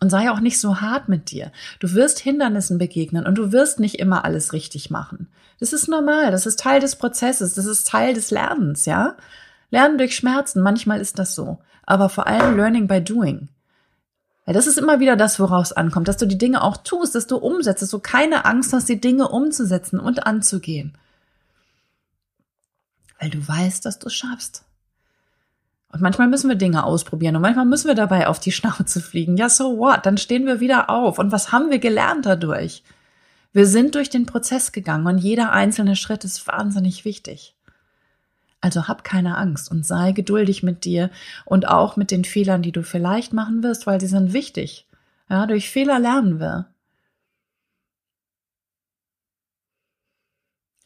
Und 0.00 0.10
sei 0.10 0.30
auch 0.30 0.40
nicht 0.40 0.60
so 0.60 0.80
hart 0.80 1.08
mit 1.08 1.30
dir. 1.30 1.52
Du 1.78 1.92
wirst 1.94 2.18
Hindernissen 2.18 2.78
begegnen 2.78 3.26
und 3.26 3.36
du 3.36 3.52
wirst 3.52 3.80
nicht 3.80 3.98
immer 3.98 4.24
alles 4.24 4.52
richtig 4.52 4.90
machen. 4.90 5.28
Das 5.60 5.72
ist 5.72 5.88
normal, 5.88 6.30
das 6.30 6.46
ist 6.46 6.60
Teil 6.60 6.80
des 6.80 6.96
Prozesses, 6.96 7.54
das 7.54 7.64
ist 7.64 7.88
Teil 7.88 8.12
des 8.12 8.30
Lernens, 8.30 8.84
ja? 8.86 9.16
Lernen 9.70 9.98
durch 9.98 10.16
Schmerzen, 10.16 10.62
manchmal 10.62 11.00
ist 11.00 11.18
das 11.18 11.34
so. 11.34 11.58
Aber 11.86 12.08
vor 12.08 12.26
allem 12.26 12.56
Learning 12.56 12.86
by 12.86 13.02
Doing. 13.02 13.48
Weil 14.44 14.54
das 14.54 14.66
ist 14.66 14.78
immer 14.78 15.00
wieder 15.00 15.16
das, 15.16 15.40
woraus 15.40 15.72
ankommt, 15.72 16.08
dass 16.08 16.18
du 16.18 16.26
die 16.26 16.38
Dinge 16.38 16.62
auch 16.62 16.76
tust, 16.76 17.14
dass 17.14 17.26
du 17.26 17.36
umsetzt, 17.36 17.82
dass 17.82 17.90
du 17.90 17.98
keine 17.98 18.44
Angst 18.44 18.72
hast, 18.72 18.88
die 18.88 19.00
Dinge 19.00 19.28
umzusetzen 19.28 19.98
und 19.98 20.26
anzugehen. 20.26 20.96
Weil 23.18 23.30
du 23.30 23.46
weißt, 23.46 23.86
dass 23.86 23.98
du 23.98 24.08
es 24.08 24.14
schaffst. 24.14 24.64
Und 25.94 26.00
manchmal 26.00 26.26
müssen 26.26 26.48
wir 26.48 26.56
Dinge 26.56 26.82
ausprobieren 26.82 27.36
und 27.36 27.42
manchmal 27.42 27.66
müssen 27.66 27.86
wir 27.86 27.94
dabei 27.94 28.26
auf 28.26 28.40
die 28.40 28.50
Schnauze 28.50 29.00
fliegen. 29.00 29.36
Ja, 29.36 29.48
so 29.48 29.78
what? 29.78 30.04
Dann 30.04 30.18
stehen 30.18 30.44
wir 30.44 30.58
wieder 30.58 30.90
auf. 30.90 31.20
Und 31.20 31.30
was 31.30 31.52
haben 31.52 31.70
wir 31.70 31.78
gelernt 31.78 32.26
dadurch? 32.26 32.82
Wir 33.52 33.64
sind 33.68 33.94
durch 33.94 34.10
den 34.10 34.26
Prozess 34.26 34.72
gegangen 34.72 35.06
und 35.06 35.18
jeder 35.18 35.52
einzelne 35.52 35.94
Schritt 35.94 36.24
ist 36.24 36.48
wahnsinnig 36.48 37.04
wichtig. 37.04 37.54
Also 38.60 38.88
hab 38.88 39.04
keine 39.04 39.38
Angst 39.38 39.70
und 39.70 39.86
sei 39.86 40.10
geduldig 40.10 40.64
mit 40.64 40.84
dir 40.84 41.10
und 41.44 41.68
auch 41.68 41.94
mit 41.94 42.10
den 42.10 42.24
Fehlern, 42.24 42.62
die 42.62 42.72
du 42.72 42.82
vielleicht 42.82 43.32
machen 43.32 43.62
wirst, 43.62 43.86
weil 43.86 44.00
sie 44.00 44.08
sind 44.08 44.32
wichtig. 44.32 44.88
Ja, 45.30 45.46
durch 45.46 45.70
Fehler 45.70 46.00
lernen 46.00 46.40
wir. 46.40 46.66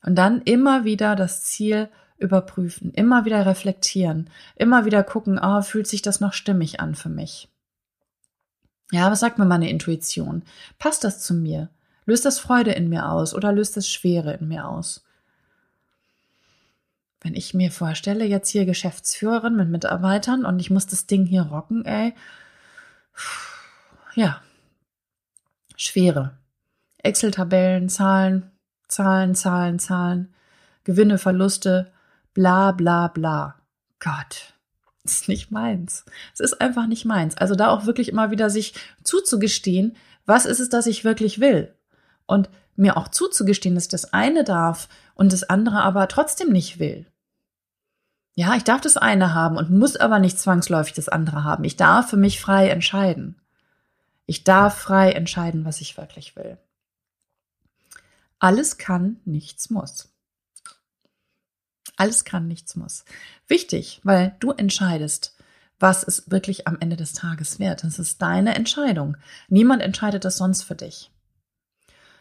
Und 0.02 0.16
dann 0.16 0.42
immer 0.42 0.84
wieder 0.84 1.16
das 1.16 1.44
Ziel 1.44 1.88
überprüfen, 2.18 2.92
immer 2.92 3.24
wieder 3.24 3.46
reflektieren, 3.46 4.28
immer 4.56 4.84
wieder 4.84 5.02
gucken, 5.02 5.38
oh, 5.42 5.62
fühlt 5.62 5.86
sich 5.86 6.02
das 6.02 6.20
noch 6.20 6.32
stimmig 6.32 6.80
an 6.80 6.94
für 6.94 7.08
mich? 7.08 7.48
Ja, 8.90 9.10
was 9.10 9.20
sagt 9.20 9.38
mir 9.38 9.44
meine 9.44 9.70
Intuition? 9.70 10.42
Passt 10.78 11.04
das 11.04 11.20
zu 11.20 11.34
mir? 11.34 11.70
Löst 12.06 12.24
das 12.24 12.38
Freude 12.38 12.72
in 12.72 12.88
mir 12.88 13.08
aus 13.10 13.34
oder 13.34 13.52
löst 13.52 13.76
das 13.76 13.88
Schwere 13.88 14.34
in 14.34 14.48
mir 14.48 14.66
aus? 14.66 15.04
Wenn 17.20 17.34
ich 17.34 17.52
mir 17.52 17.70
vorstelle, 17.70 18.24
jetzt 18.24 18.48
hier 18.50 18.64
Geschäftsführerin 18.64 19.56
mit 19.56 19.68
Mitarbeitern 19.68 20.44
und 20.44 20.58
ich 20.58 20.70
muss 20.70 20.86
das 20.86 21.06
Ding 21.06 21.26
hier 21.26 21.42
rocken, 21.42 21.84
ey, 21.84 22.14
ja, 24.14 24.40
Schwere. 25.76 26.36
Excel-Tabellen, 27.02 27.88
Zahlen, 27.88 28.50
Zahlen, 28.88 29.34
Zahlen, 29.34 29.78
Zahlen, 29.78 30.34
Gewinne, 30.84 31.18
Verluste, 31.18 31.92
bla 32.34 32.72
bla 32.72 33.08
bla. 33.08 33.56
Gott, 34.00 34.54
ist 35.04 35.28
nicht 35.28 35.50
meins. 35.50 36.04
Es 36.34 36.40
ist 36.40 36.60
einfach 36.60 36.86
nicht 36.86 37.04
meins. 37.04 37.36
Also 37.36 37.54
da 37.54 37.68
auch 37.68 37.86
wirklich 37.86 38.08
immer 38.08 38.30
wieder 38.30 38.50
sich 38.50 38.74
zuzugestehen, 39.02 39.96
was 40.26 40.44
ist 40.44 40.60
es, 40.60 40.68
das 40.68 40.86
ich 40.86 41.04
wirklich 41.04 41.40
will? 41.40 41.74
Und 42.26 42.50
mir 42.76 42.96
auch 42.96 43.08
zuzugestehen, 43.08 43.74
dass 43.74 43.88
das 43.88 44.12
eine 44.12 44.44
darf 44.44 44.88
und 45.14 45.32
das 45.32 45.42
andere 45.42 45.82
aber 45.82 46.06
trotzdem 46.08 46.50
nicht 46.50 46.78
will. 46.78 47.06
Ja, 48.34 48.54
ich 48.54 48.62
darf 48.62 48.80
das 48.80 48.96
eine 48.96 49.34
haben 49.34 49.56
und 49.56 49.70
muss 49.70 49.96
aber 49.96 50.20
nicht 50.20 50.38
zwangsläufig 50.38 50.94
das 50.94 51.08
andere 51.08 51.42
haben. 51.42 51.64
Ich 51.64 51.76
darf 51.76 52.10
für 52.10 52.16
mich 52.16 52.40
frei 52.40 52.68
entscheiden. 52.68 53.40
Ich 54.26 54.44
darf 54.44 54.78
frei 54.78 55.10
entscheiden, 55.10 55.64
was 55.64 55.80
ich 55.80 55.96
wirklich 55.96 56.36
will. 56.36 56.58
Alles 58.38 58.78
kann, 58.78 59.18
nichts 59.24 59.70
muss. 59.70 60.12
Alles 61.98 62.24
kann, 62.24 62.46
nichts 62.46 62.76
muss. 62.76 63.04
Wichtig, 63.48 64.00
weil 64.04 64.36
du 64.38 64.52
entscheidest, 64.52 65.36
was 65.80 66.04
es 66.04 66.30
wirklich 66.30 66.68
am 66.68 66.78
Ende 66.80 66.96
des 66.96 67.12
Tages 67.12 67.58
wird. 67.58 67.82
Das 67.82 67.98
ist 67.98 68.22
deine 68.22 68.54
Entscheidung. 68.54 69.16
Niemand 69.48 69.82
entscheidet 69.82 70.24
das 70.24 70.36
sonst 70.36 70.62
für 70.62 70.76
dich. 70.76 71.10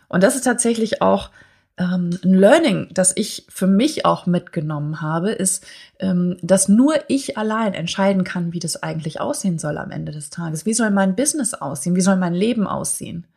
Und 0.10 0.24
das 0.24 0.36
ist 0.36 0.46
tatsächlich 0.46 1.02
auch 1.04 1.30
ähm, 1.78 2.18
ein 2.24 2.34
Learning, 2.34 2.88
das 2.92 3.14
ich 3.16 3.46
für 3.50 3.68
mich 3.68 4.04
auch 4.04 4.26
mitgenommen 4.26 5.02
habe, 5.02 5.32
ist, 5.32 5.64
ähm, 6.00 6.38
dass 6.42 6.68
nur 6.68 6.96
ich 7.08 7.38
allein 7.38 7.76
entscheiden 7.76 8.24
kann, 8.24 8.54
wie 8.54 8.60
das 8.60 8.82
eigentlich 8.82 9.22
aussehen 9.22 9.60
soll 9.60 9.78
am 9.78 9.92
Ende 9.92 10.12
des 10.12 10.32
Tages. 10.32 10.66
Wie 10.66 10.74
soll 10.74 10.90
mein 10.90 11.16
Business 11.16 11.54
aussehen? 11.54 11.96
Wie 11.96 12.02
soll 12.02 12.16
mein 12.16 12.34
Leben 12.34 12.66
aussehen? 12.66 13.28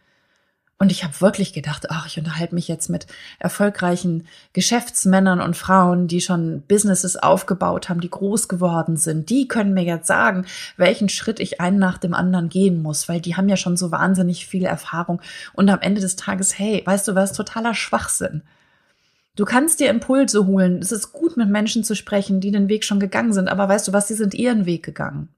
Und 0.83 0.91
ich 0.91 1.05
habe 1.05 1.21
wirklich 1.21 1.53
gedacht, 1.53 1.91
ach, 1.91 2.07
ich 2.07 2.17
unterhalte 2.17 2.55
mich 2.55 2.67
jetzt 2.67 2.89
mit 2.89 3.07
erfolgreichen 3.39 4.27
Geschäftsmännern 4.55 5.43
und 5.43 5.55
Frauen, 5.55 6.09
die 6.09 6.23
schon 6.23 6.63
Businesses 6.63 7.19
aufgebaut 7.19 7.91
haben, 7.91 8.01
die 8.01 8.09
groß 8.09 8.49
geworden 8.49 8.97
sind. 8.97 9.29
Die 9.29 9.47
können 9.47 9.75
mir 9.75 9.83
jetzt 9.83 10.07
sagen, 10.07 10.47
welchen 10.79 11.11
Schritt 11.11 11.39
ich 11.39 11.61
einen 11.61 11.79
nach 11.79 11.99
dem 11.99 12.15
anderen 12.15 12.49
gehen 12.49 12.81
muss, 12.81 13.11
weil 13.11 13.21
die 13.21 13.37
haben 13.37 13.51
ja 13.51 13.59
schon 13.59 13.77
so 13.77 13.91
wahnsinnig 13.91 14.47
viel 14.47 14.65
Erfahrung. 14.65 15.21
Und 15.53 15.69
am 15.69 15.83
Ende 15.83 16.01
des 16.01 16.17
Tages, 16.17 16.59
hey, 16.59 16.83
weißt 16.83 17.09
du 17.09 17.15
was, 17.15 17.35
totaler 17.35 17.75
Schwachsinn. 17.75 18.41
Du 19.37 19.45
kannst 19.45 19.81
dir 19.81 19.91
Impulse 19.91 20.47
holen. 20.47 20.79
Es 20.79 20.93
ist 20.93 21.13
gut, 21.13 21.37
mit 21.37 21.51
Menschen 21.51 21.85
zu 21.85 21.95
sprechen, 21.95 22.41
die 22.41 22.53
den 22.53 22.71
Weg 22.71 22.87
schon 22.87 23.01
gegangen 23.01 23.35
sind. 23.35 23.49
Aber 23.49 23.69
weißt 23.69 23.89
du 23.89 23.93
was, 23.93 24.09
sie 24.09 24.15
sind 24.15 24.33
ihren 24.33 24.65
Weg 24.65 24.83
gegangen. 24.83 25.29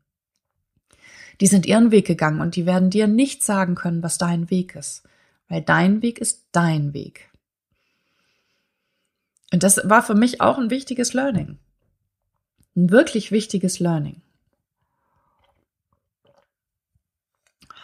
Die 1.40 1.48
sind 1.48 1.66
ihren 1.66 1.90
Weg 1.90 2.06
gegangen 2.06 2.40
und 2.40 2.54
die 2.54 2.64
werden 2.64 2.90
dir 2.90 3.08
nicht 3.08 3.42
sagen 3.42 3.74
können, 3.74 4.04
was 4.04 4.18
dein 4.18 4.48
Weg 4.48 4.76
ist 4.76 5.02
weil 5.52 5.60
dein 5.60 6.00
Weg 6.00 6.18
ist 6.18 6.46
dein 6.52 6.94
Weg. 6.94 7.30
Und 9.52 9.62
das 9.62 9.78
war 9.84 10.02
für 10.02 10.14
mich 10.14 10.40
auch 10.40 10.56
ein 10.56 10.70
wichtiges 10.70 11.12
Learning. 11.12 11.58
Ein 12.74 12.88
wirklich 12.88 13.32
wichtiges 13.32 13.78
Learning. 13.78 14.22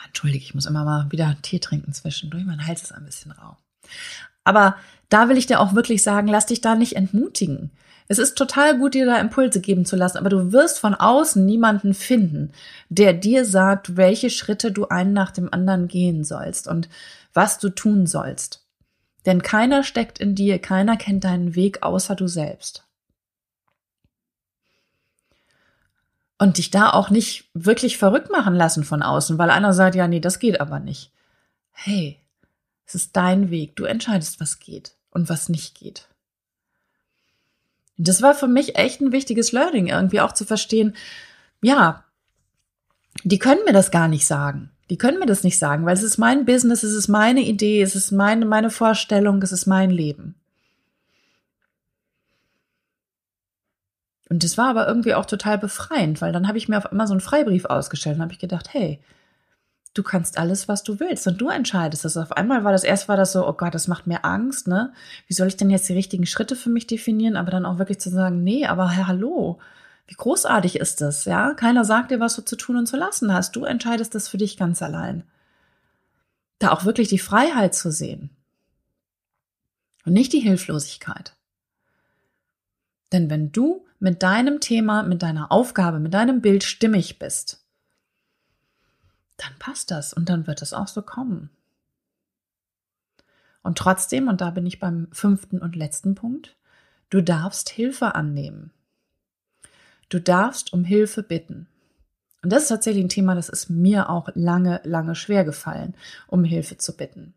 Entschuldige, 0.06 0.42
ich 0.42 0.54
muss 0.54 0.64
immer 0.64 0.82
mal 0.82 1.12
wieder 1.12 1.36
Tee 1.42 1.58
trinken 1.58 1.92
zwischendurch. 1.92 2.46
Mein 2.46 2.66
Hals 2.66 2.84
ist 2.84 2.92
ein 2.92 3.04
bisschen 3.04 3.32
rau. 3.32 3.58
Aber 4.44 4.76
da 5.10 5.28
will 5.28 5.36
ich 5.36 5.44
dir 5.44 5.60
auch 5.60 5.74
wirklich 5.74 6.02
sagen, 6.02 6.26
lass 6.26 6.46
dich 6.46 6.62
da 6.62 6.74
nicht 6.74 6.96
entmutigen. 6.96 7.70
Es 8.10 8.18
ist 8.18 8.38
total 8.38 8.78
gut, 8.78 8.94
dir 8.94 9.04
da 9.04 9.20
Impulse 9.20 9.60
geben 9.60 9.84
zu 9.84 9.94
lassen, 9.94 10.16
aber 10.16 10.30
du 10.30 10.52
wirst 10.52 10.78
von 10.78 10.94
außen 10.94 11.44
niemanden 11.44 11.92
finden, 11.92 12.52
der 12.88 13.12
dir 13.12 13.44
sagt, 13.44 13.98
welche 13.98 14.30
Schritte 14.30 14.72
du 14.72 14.88
einen 14.88 15.12
nach 15.12 15.32
dem 15.32 15.52
anderen 15.52 15.86
gehen 15.86 16.24
sollst 16.24 16.66
und 16.66 16.88
was 17.38 17.60
du 17.60 17.68
tun 17.68 18.08
sollst. 18.08 18.66
Denn 19.24 19.42
keiner 19.42 19.84
steckt 19.84 20.18
in 20.18 20.34
dir, 20.34 20.58
keiner 20.58 20.96
kennt 20.96 21.22
deinen 21.22 21.54
Weg 21.54 21.84
außer 21.84 22.16
du 22.16 22.26
selbst. 22.26 22.84
Und 26.36 26.58
dich 26.58 26.72
da 26.72 26.90
auch 26.90 27.10
nicht 27.10 27.48
wirklich 27.54 27.96
verrückt 27.96 28.28
machen 28.32 28.56
lassen 28.56 28.82
von 28.82 29.04
außen, 29.04 29.38
weil 29.38 29.50
einer 29.50 29.72
sagt, 29.72 29.94
ja, 29.94 30.08
nee, 30.08 30.18
das 30.18 30.40
geht 30.40 30.60
aber 30.60 30.80
nicht. 30.80 31.12
Hey, 31.70 32.20
Es 32.86 32.96
ist 32.96 33.14
dein 33.16 33.50
Weg. 33.50 33.76
Du 33.76 33.84
entscheidest, 33.84 34.40
was 34.40 34.58
geht 34.58 34.96
und 35.10 35.28
was 35.28 35.48
nicht 35.48 35.78
geht. 35.78 36.08
Und 37.98 38.08
das 38.08 38.20
war 38.20 38.34
für 38.34 38.48
mich 38.48 38.74
echt 38.74 39.00
ein 39.00 39.12
wichtiges 39.12 39.52
Learning, 39.52 39.86
irgendwie 39.86 40.20
auch 40.20 40.32
zu 40.32 40.44
verstehen, 40.44 40.96
ja, 41.62 42.04
die 43.22 43.38
können 43.38 43.64
mir 43.64 43.74
das 43.74 43.92
gar 43.92 44.08
nicht 44.08 44.26
sagen. 44.26 44.72
Die 44.90 44.98
können 44.98 45.18
mir 45.18 45.26
das 45.26 45.44
nicht 45.44 45.58
sagen, 45.58 45.84
weil 45.84 45.94
es 45.94 46.02
ist 46.02 46.18
mein 46.18 46.44
Business, 46.44 46.82
es 46.82 46.94
ist 46.94 47.08
meine 47.08 47.42
Idee, 47.42 47.82
es 47.82 47.94
ist 47.94 48.10
meine, 48.10 48.46
meine 48.46 48.70
Vorstellung, 48.70 49.42
es 49.42 49.52
ist 49.52 49.66
mein 49.66 49.90
Leben. 49.90 50.34
Und 54.30 54.44
das 54.44 54.58
war 54.58 54.68
aber 54.68 54.86
irgendwie 54.86 55.14
auch 55.14 55.26
total 55.26 55.58
befreiend, 55.58 56.20
weil 56.20 56.32
dann 56.32 56.48
habe 56.48 56.58
ich 56.58 56.68
mir 56.68 56.78
auf 56.78 56.86
einmal 56.86 57.06
so 57.06 57.14
einen 57.14 57.20
Freibrief 57.20 57.64
ausgestellt 57.64 58.16
und 58.16 58.22
habe 58.22 58.32
ich 58.32 58.38
gedacht, 58.38 58.72
hey, 58.72 59.00
du 59.94 60.02
kannst 60.02 60.38
alles, 60.38 60.68
was 60.68 60.82
du 60.82 61.00
willst 61.00 61.26
und 61.26 61.40
du 61.40 61.48
entscheidest 61.48 62.04
das. 62.04 62.16
Auf 62.16 62.32
einmal 62.32 62.64
war 62.64 62.72
das 62.72 62.84
erst 62.84 63.08
war 63.08 63.16
das 63.16 63.32
so, 63.32 63.46
oh 63.46 63.52
Gott, 63.54 63.74
das 63.74 63.88
macht 63.88 64.06
mir 64.06 64.24
Angst, 64.24 64.68
ne? 64.68 64.92
Wie 65.26 65.34
soll 65.34 65.48
ich 65.48 65.56
denn 65.56 65.70
jetzt 65.70 65.88
die 65.88 65.94
richtigen 65.94 66.26
Schritte 66.26 66.56
für 66.56 66.70
mich 66.70 66.86
definieren? 66.86 67.36
Aber 67.36 67.50
dann 67.50 67.66
auch 67.66 67.78
wirklich 67.78 67.98
zu 68.00 68.10
sagen, 68.10 68.44
nee, 68.44 68.66
aber 68.66 68.94
hallo, 68.96 69.58
wie 70.08 70.14
großartig 70.14 70.76
ist 70.76 71.02
das, 71.02 71.26
ja? 71.26 71.52
Keiner 71.52 71.84
sagt 71.84 72.10
dir, 72.10 72.18
was 72.18 72.34
du 72.34 72.42
zu 72.42 72.56
tun 72.56 72.76
und 72.76 72.86
zu 72.86 72.96
lassen 72.96 73.32
hast. 73.32 73.54
Du 73.54 73.64
entscheidest 73.64 74.14
das 74.14 74.26
für 74.26 74.38
dich 74.38 74.56
ganz 74.56 74.82
allein. 74.82 75.22
Da 76.58 76.72
auch 76.72 76.86
wirklich 76.86 77.08
die 77.08 77.18
Freiheit 77.18 77.74
zu 77.74 77.92
sehen. 77.92 78.30
Und 80.06 80.14
nicht 80.14 80.32
die 80.32 80.40
Hilflosigkeit. 80.40 81.36
Denn 83.12 83.28
wenn 83.28 83.52
du 83.52 83.86
mit 83.98 84.22
deinem 84.22 84.60
Thema, 84.60 85.02
mit 85.02 85.22
deiner 85.22 85.52
Aufgabe, 85.52 86.00
mit 86.00 86.14
deinem 86.14 86.40
Bild 86.40 86.64
stimmig 86.64 87.18
bist, 87.18 87.62
dann 89.36 89.52
passt 89.58 89.90
das 89.90 90.14
und 90.14 90.30
dann 90.30 90.46
wird 90.46 90.62
es 90.62 90.72
auch 90.72 90.88
so 90.88 91.02
kommen. 91.02 91.50
Und 93.62 93.76
trotzdem, 93.76 94.28
und 94.28 94.40
da 94.40 94.50
bin 94.50 94.64
ich 94.64 94.80
beim 94.80 95.08
fünften 95.12 95.58
und 95.58 95.76
letzten 95.76 96.14
Punkt, 96.14 96.56
du 97.10 97.22
darfst 97.22 97.68
Hilfe 97.68 98.14
annehmen. 98.14 98.72
Du 100.08 100.20
darfst 100.20 100.72
um 100.72 100.84
Hilfe 100.84 101.22
bitten. 101.22 101.66
Und 102.42 102.52
das 102.52 102.62
ist 102.62 102.68
tatsächlich 102.68 103.04
ein 103.04 103.10
Thema, 103.10 103.34
das 103.34 103.48
ist 103.48 103.68
mir 103.68 104.08
auch 104.08 104.28
lange, 104.34 104.80
lange 104.84 105.14
schwer 105.14 105.44
gefallen, 105.44 105.94
um 106.28 106.44
Hilfe 106.44 106.78
zu 106.78 106.96
bitten. 106.96 107.34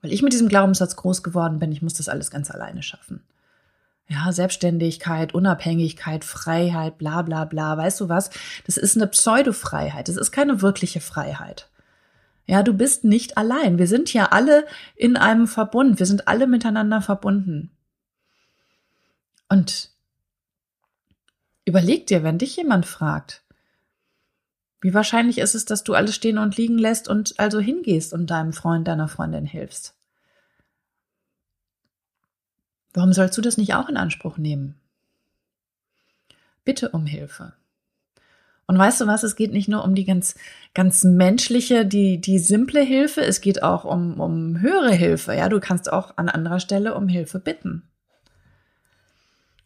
Weil 0.00 0.12
ich 0.12 0.22
mit 0.22 0.32
diesem 0.32 0.48
Glaubenssatz 0.48 0.96
groß 0.96 1.22
geworden 1.22 1.58
bin, 1.58 1.72
ich 1.72 1.82
muss 1.82 1.94
das 1.94 2.08
alles 2.08 2.30
ganz 2.30 2.50
alleine 2.50 2.82
schaffen. 2.82 3.22
Ja, 4.08 4.32
Selbstständigkeit, 4.32 5.34
Unabhängigkeit, 5.34 6.24
Freiheit, 6.24 6.96
bla 6.96 7.20
bla 7.22 7.44
bla. 7.44 7.76
Weißt 7.76 8.00
du 8.00 8.08
was? 8.08 8.30
Das 8.64 8.78
ist 8.78 8.96
eine 8.96 9.06
Pseudo-Freiheit. 9.06 10.08
Das 10.08 10.16
ist 10.16 10.32
keine 10.32 10.62
wirkliche 10.62 11.00
Freiheit. 11.00 11.68
Ja, 12.46 12.62
du 12.62 12.72
bist 12.72 13.04
nicht 13.04 13.36
allein. 13.36 13.76
Wir 13.76 13.86
sind 13.86 14.14
ja 14.14 14.30
alle 14.30 14.66
in 14.96 15.18
einem 15.18 15.46
Verbund. 15.46 15.98
Wir 15.98 16.06
sind 16.06 16.26
alle 16.26 16.46
miteinander 16.46 17.02
verbunden. 17.02 17.70
Und 19.50 19.90
Überleg 21.68 22.06
dir, 22.06 22.22
wenn 22.22 22.38
dich 22.38 22.56
jemand 22.56 22.86
fragt, 22.86 23.42
wie 24.80 24.94
wahrscheinlich 24.94 25.36
ist 25.36 25.54
es, 25.54 25.66
dass 25.66 25.84
du 25.84 25.92
alles 25.92 26.14
stehen 26.14 26.38
und 26.38 26.56
liegen 26.56 26.78
lässt 26.78 27.08
und 27.08 27.38
also 27.38 27.60
hingehst 27.60 28.14
und 28.14 28.30
deinem 28.30 28.54
Freund, 28.54 28.88
deiner 28.88 29.06
Freundin 29.06 29.44
hilfst? 29.44 29.94
Warum 32.94 33.12
sollst 33.12 33.36
du 33.36 33.42
das 33.42 33.58
nicht 33.58 33.74
auch 33.74 33.90
in 33.90 33.98
Anspruch 33.98 34.38
nehmen? 34.38 34.80
Bitte 36.64 36.88
um 36.88 37.04
Hilfe. 37.04 37.52
Und 38.66 38.78
weißt 38.78 39.02
du 39.02 39.06
was, 39.06 39.22
es 39.22 39.36
geht 39.36 39.52
nicht 39.52 39.68
nur 39.68 39.84
um 39.84 39.94
die 39.94 40.06
ganz, 40.06 40.36
ganz 40.72 41.04
menschliche, 41.04 41.84
die, 41.84 42.18
die 42.18 42.38
simple 42.38 42.80
Hilfe, 42.80 43.20
es 43.20 43.42
geht 43.42 43.62
auch 43.62 43.84
um, 43.84 44.18
um 44.20 44.62
höhere 44.62 44.92
Hilfe. 44.92 45.34
Ja, 45.34 45.50
du 45.50 45.60
kannst 45.60 45.92
auch 45.92 46.16
an 46.16 46.30
anderer 46.30 46.60
Stelle 46.60 46.94
um 46.94 47.08
Hilfe 47.08 47.38
bitten 47.38 47.87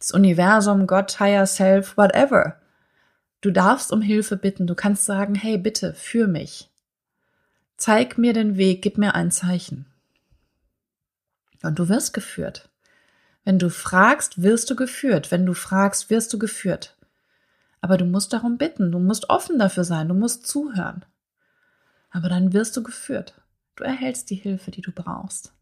das 0.03 0.11
Universum, 0.11 0.85
Gott, 0.85 1.21
Higher 1.21 1.47
Self, 1.47 1.95
whatever. 1.95 2.59
Du 3.39 3.51
darfst 3.51 3.89
um 3.93 4.01
Hilfe 4.01 4.35
bitten. 4.35 4.67
Du 4.67 4.75
kannst 4.75 5.05
sagen, 5.05 5.33
hey, 5.33 5.57
bitte, 5.57 5.93
für 5.93 6.27
mich. 6.27 6.69
Zeig 7.77 8.17
mir 8.17 8.33
den 8.33 8.57
Weg, 8.57 8.81
gib 8.81 8.97
mir 8.97 9.15
ein 9.15 9.31
Zeichen. 9.31 9.85
Und 11.61 11.79
du 11.79 11.87
wirst 11.87 12.13
geführt. 12.13 12.69
Wenn 13.45 13.59
du 13.59 13.69
fragst, 13.69 14.41
wirst 14.41 14.69
du 14.69 14.75
geführt. 14.75 15.31
Wenn 15.31 15.45
du 15.45 15.53
fragst, 15.53 16.09
wirst 16.09 16.33
du 16.33 16.37
geführt. 16.37 16.97
Aber 17.79 17.95
du 17.95 18.03
musst 18.03 18.33
darum 18.33 18.57
bitten. 18.57 18.91
Du 18.91 18.99
musst 18.99 19.29
offen 19.29 19.57
dafür 19.57 19.85
sein. 19.85 20.09
Du 20.09 20.15
musst 20.15 20.45
zuhören. 20.45 21.05
Aber 22.09 22.27
dann 22.27 22.51
wirst 22.51 22.75
du 22.75 22.83
geführt. 22.83 23.41
Du 23.77 23.85
erhältst 23.85 24.29
die 24.29 24.35
Hilfe, 24.35 24.69
die 24.69 24.81
du 24.81 24.91
brauchst. 24.91 25.53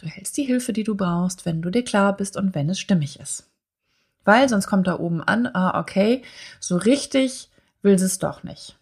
Du 0.00 0.06
hältst 0.06 0.36
die 0.38 0.44
Hilfe, 0.44 0.72
die 0.72 0.84
du 0.84 0.94
brauchst, 0.94 1.44
wenn 1.44 1.60
du 1.60 1.68
dir 1.68 1.84
klar 1.84 2.16
bist 2.16 2.38
und 2.38 2.54
wenn 2.54 2.70
es 2.70 2.80
stimmig 2.80 3.20
ist. 3.20 3.44
Weil 4.24 4.48
sonst 4.48 4.66
kommt 4.66 4.86
da 4.86 4.98
oben 4.98 5.22
an, 5.22 5.46
ah, 5.52 5.78
okay, 5.78 6.22
so 6.58 6.78
richtig 6.78 7.50
will 7.82 7.98
sie 7.98 8.06
es 8.06 8.18
doch 8.18 8.42
nicht. 8.42 8.78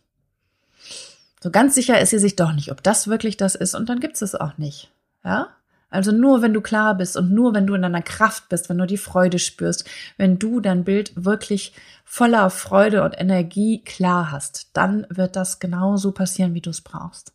So 1.40 1.50
ganz 1.50 1.74
sicher 1.74 2.00
ist 2.00 2.10
sie 2.10 2.20
sich 2.20 2.36
doch 2.36 2.52
nicht, 2.52 2.70
ob 2.70 2.84
das 2.84 3.08
wirklich 3.08 3.36
das 3.36 3.56
ist 3.56 3.74
und 3.74 3.88
dann 3.88 3.98
gibt 3.98 4.20
es 4.20 4.34
auch 4.36 4.58
nicht. 4.58 4.92
Ja? 5.24 5.48
Also 5.90 6.12
nur 6.12 6.40
wenn 6.40 6.54
du 6.54 6.60
klar 6.60 6.96
bist 6.96 7.16
und 7.16 7.32
nur 7.32 7.52
wenn 7.52 7.66
du 7.66 7.74
in 7.74 7.82
deiner 7.82 8.02
Kraft 8.02 8.48
bist, 8.48 8.68
wenn 8.68 8.78
du 8.78 8.86
die 8.86 8.96
Freude 8.96 9.40
spürst, 9.40 9.88
wenn 10.18 10.38
du 10.38 10.60
dein 10.60 10.84
Bild 10.84 11.12
wirklich 11.16 11.72
voller 12.04 12.50
Freude 12.50 13.02
und 13.02 13.20
Energie 13.20 13.82
klar 13.82 14.30
hast, 14.30 14.70
dann 14.74 15.04
wird 15.10 15.34
das 15.34 15.58
genauso 15.58 16.12
passieren, 16.12 16.54
wie 16.54 16.60
du 16.60 16.70
es 16.70 16.80
brauchst 16.80 17.32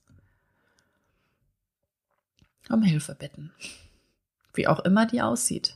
um 2.73 2.83
Hilfe 2.83 3.15
bitten. 3.15 3.51
Wie 4.53 4.67
auch 4.67 4.79
immer 4.81 5.05
die 5.05 5.21
aussieht. 5.21 5.75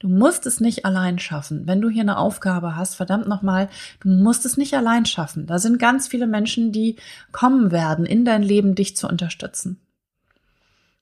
Du 0.00 0.08
musst 0.08 0.46
es 0.46 0.60
nicht 0.60 0.84
allein 0.84 1.18
schaffen. 1.18 1.66
Wenn 1.66 1.80
du 1.80 1.88
hier 1.88 2.02
eine 2.02 2.18
Aufgabe 2.18 2.76
hast, 2.76 2.94
verdammt 2.94 3.26
nochmal, 3.26 3.68
du 4.00 4.08
musst 4.08 4.46
es 4.46 4.56
nicht 4.56 4.74
allein 4.74 5.06
schaffen. 5.06 5.46
Da 5.46 5.58
sind 5.58 5.78
ganz 5.78 6.06
viele 6.06 6.28
Menschen, 6.28 6.70
die 6.70 6.96
kommen 7.32 7.72
werden, 7.72 8.06
in 8.06 8.24
dein 8.24 8.42
Leben 8.42 8.76
dich 8.76 8.96
zu 8.96 9.08
unterstützen. 9.08 9.80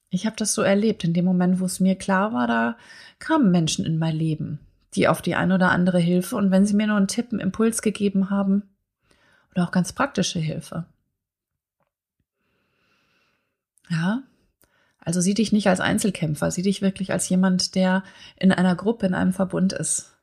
Ich 0.09 0.25
habe 0.25 0.37
das 0.37 0.55
so 0.55 0.63
erlebt. 0.63 1.05
In 1.05 1.13
dem 1.13 1.27
Moment, 1.27 1.61
wo 1.61 1.67
es 1.67 1.79
mir 1.79 1.97
klar 1.97 2.33
war, 2.33 2.47
da 2.47 2.77
kamen 3.19 3.51
Menschen 3.51 3.85
in 3.85 3.99
mein 3.99 4.17
Leben, 4.17 4.61
die 4.95 5.09
auf 5.09 5.21
die 5.21 5.35
eine 5.35 5.57
oder 5.57 5.71
andere 5.71 5.99
Hilfe 5.99 6.37
und 6.37 6.51
wenn 6.51 6.65
sie 6.65 6.75
mir 6.75 6.87
nur 6.87 6.97
einen 6.97 7.09
Tipp, 7.09 7.33
einen 7.33 7.41
Impuls 7.41 7.83
gegeben 7.83 8.31
haben 8.31 8.63
oder 9.51 9.65
auch 9.65 9.73
ganz 9.73 9.93
praktische 9.93 10.39
Hilfe. 10.39 10.87
Ja, 13.91 14.23
also 15.07 15.21
sieh 15.21 15.35
dich 15.35 15.53
nicht 15.53 15.69
als 15.69 15.79
Einzelkämpfer, 15.79 16.51
sieh 16.51 16.63
dich 16.63 16.83
wirklich 16.83 17.13
als 17.13 17.29
jemand, 17.29 17.77
der 17.77 18.03
in 18.35 18.51
einer 18.51 18.75
Gruppe, 18.75 19.07
in 19.07 19.15
einem 19.15 19.33
Verbund 19.33 19.73
ist. 19.73 20.17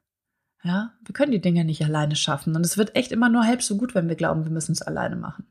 Ja, 0.62 0.91
wir 1.06 1.13
können 1.13 1.32
die 1.32 1.39
Dinge 1.39 1.63
nicht 1.63 1.86
alleine 1.86 2.17
schaffen 2.17 2.54
und 2.54 2.65
es 2.65 2.78
wird 2.78 2.93
echt 2.93 3.13
immer 3.13 3.30
nur 3.30 3.46
halb 3.46 3.63
so 3.63 3.78
gut, 3.78 3.96
wenn 3.96 4.10
wir 4.10 4.17
glauben, 4.17 4.43
wir 4.43 4.52
müssen 4.52 4.74
es 4.74 4.82
alleine 4.82 5.15
machen. 5.15 5.48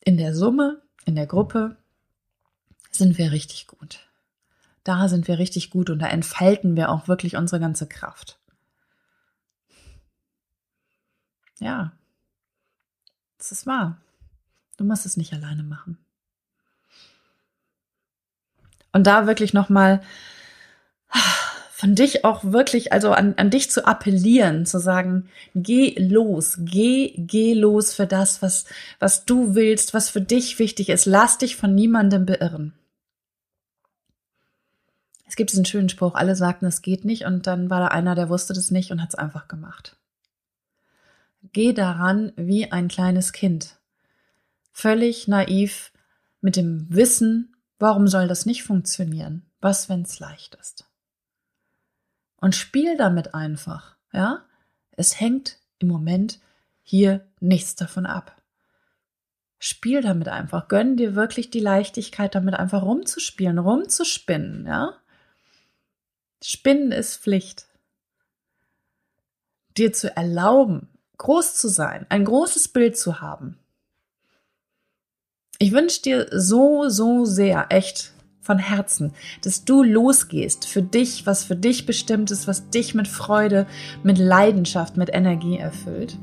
In 0.00 0.16
der 0.16 0.34
Summe, 0.34 0.82
in 1.04 1.14
der 1.14 1.28
Gruppe 1.28 1.76
sind 2.90 3.18
wir 3.18 3.30
richtig 3.30 3.68
gut. 3.68 4.00
Da 4.82 5.06
sind 5.06 5.28
wir 5.28 5.38
richtig 5.38 5.70
gut 5.70 5.90
und 5.90 6.00
da 6.00 6.08
entfalten 6.08 6.74
wir 6.74 6.90
auch 6.90 7.06
wirklich 7.06 7.36
unsere 7.36 7.60
ganze 7.60 7.86
Kraft. 7.86 8.40
Ja, 11.60 11.92
das 13.38 13.52
ist 13.52 13.64
wahr. 13.64 13.98
Du 14.76 14.82
musst 14.82 15.06
es 15.06 15.16
nicht 15.16 15.32
alleine 15.32 15.62
machen. 15.62 15.98
Und 18.92 19.06
da 19.06 19.26
wirklich 19.26 19.52
nochmal 19.52 20.00
von 21.80 21.94
dich 21.94 22.26
auch 22.26 22.44
wirklich, 22.44 22.92
also 22.92 23.12
an, 23.12 23.34
an 23.38 23.48
dich 23.48 23.70
zu 23.70 23.86
appellieren, 23.86 24.66
zu 24.66 24.78
sagen, 24.78 25.30
geh 25.54 25.94
los, 25.98 26.58
geh, 26.58 27.14
geh 27.16 27.54
los 27.54 27.94
für 27.94 28.06
das, 28.06 28.42
was, 28.42 28.66
was 28.98 29.24
du 29.24 29.54
willst, 29.54 29.94
was 29.94 30.10
für 30.10 30.20
dich 30.20 30.58
wichtig 30.58 30.90
ist. 30.90 31.06
Lass 31.06 31.38
dich 31.38 31.56
von 31.56 31.74
niemandem 31.74 32.26
beirren. 32.26 32.74
Es 35.26 35.36
gibt 35.36 35.52
diesen 35.52 35.64
schönen 35.64 35.88
Spruch, 35.88 36.16
alle 36.16 36.36
sagten, 36.36 36.66
es 36.66 36.82
geht 36.82 37.06
nicht, 37.06 37.24
und 37.24 37.46
dann 37.46 37.70
war 37.70 37.80
da 37.80 37.86
einer, 37.86 38.14
der 38.14 38.28
wusste 38.28 38.52
das 38.52 38.70
nicht 38.70 38.90
und 38.90 39.00
hat 39.00 39.10
es 39.10 39.14
einfach 39.14 39.48
gemacht. 39.48 39.96
Geh 41.52 41.72
daran 41.72 42.32
wie 42.36 42.70
ein 42.70 42.88
kleines 42.88 43.32
Kind. 43.32 43.78
Völlig 44.70 45.28
naiv, 45.28 45.92
mit 46.42 46.56
dem 46.56 46.86
Wissen, 46.90 47.56
Warum 47.80 48.08
soll 48.08 48.28
das 48.28 48.44
nicht 48.44 48.62
funktionieren? 48.62 49.42
Was, 49.60 49.88
wenn's 49.88 50.20
leicht 50.20 50.54
ist? 50.56 50.84
Und 52.36 52.54
spiel 52.54 52.96
damit 52.96 53.34
einfach, 53.34 53.96
ja? 54.12 54.44
Es 54.92 55.18
hängt 55.18 55.58
im 55.78 55.88
Moment 55.88 56.40
hier 56.82 57.26
nichts 57.40 57.74
davon 57.76 58.04
ab. 58.04 58.36
Spiel 59.58 60.02
damit 60.02 60.28
einfach. 60.28 60.68
Gönn 60.68 60.96
dir 60.96 61.14
wirklich 61.14 61.50
die 61.50 61.60
Leichtigkeit, 61.60 62.34
damit 62.34 62.54
einfach 62.54 62.82
rumzuspielen, 62.82 63.58
rumzuspinnen, 63.58 64.66
ja? 64.66 64.94
Spinnen 66.42 66.92
ist 66.92 67.22
Pflicht. 67.22 67.66
Dir 69.76 69.92
zu 69.92 70.14
erlauben, 70.14 70.88
groß 71.16 71.54
zu 71.54 71.68
sein, 71.68 72.04
ein 72.10 72.26
großes 72.26 72.68
Bild 72.68 72.98
zu 72.98 73.22
haben. 73.22 73.59
Ich 75.62 75.72
wünsche 75.72 76.00
dir 76.00 76.26
so, 76.32 76.88
so 76.88 77.26
sehr, 77.26 77.66
echt 77.68 78.12
von 78.40 78.56
Herzen, 78.56 79.12
dass 79.44 79.62
du 79.62 79.82
losgehst 79.82 80.66
für 80.66 80.80
dich, 80.80 81.26
was 81.26 81.44
für 81.44 81.54
dich 81.54 81.84
bestimmt 81.84 82.30
ist, 82.30 82.48
was 82.48 82.70
dich 82.70 82.94
mit 82.94 83.06
Freude, 83.06 83.66
mit 84.02 84.16
Leidenschaft, 84.16 84.96
mit 84.96 85.12
Energie 85.12 85.58
erfüllt. 85.58 86.16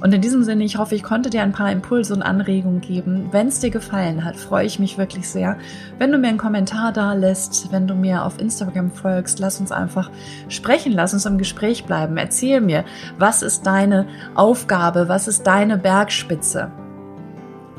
Und 0.00 0.14
in 0.14 0.22
diesem 0.22 0.42
Sinne, 0.42 0.64
ich 0.64 0.78
hoffe, 0.78 0.94
ich 0.94 1.02
konnte 1.02 1.28
dir 1.28 1.42
ein 1.42 1.52
paar 1.52 1.70
Impulse 1.70 2.14
und 2.14 2.22
Anregungen 2.22 2.80
geben. 2.80 3.28
Wenn 3.30 3.48
es 3.48 3.60
dir 3.60 3.68
gefallen 3.68 4.24
hat, 4.24 4.36
freue 4.36 4.64
ich 4.64 4.78
mich 4.78 4.96
wirklich 4.96 5.28
sehr, 5.28 5.58
wenn 5.98 6.10
du 6.10 6.16
mir 6.16 6.28
einen 6.28 6.38
Kommentar 6.38 6.90
da 6.94 7.12
lässt, 7.12 7.70
wenn 7.70 7.86
du 7.86 7.94
mir 7.94 8.24
auf 8.24 8.40
Instagram 8.40 8.90
folgst. 8.90 9.38
Lass 9.38 9.60
uns 9.60 9.70
einfach 9.70 10.10
sprechen, 10.48 10.92
lass 10.92 11.12
uns 11.12 11.26
im 11.26 11.36
Gespräch 11.36 11.84
bleiben. 11.84 12.16
Erzähl 12.16 12.62
mir, 12.62 12.86
was 13.18 13.42
ist 13.42 13.66
deine 13.66 14.06
Aufgabe, 14.34 15.10
was 15.10 15.28
ist 15.28 15.46
deine 15.46 15.76
Bergspitze? 15.76 16.72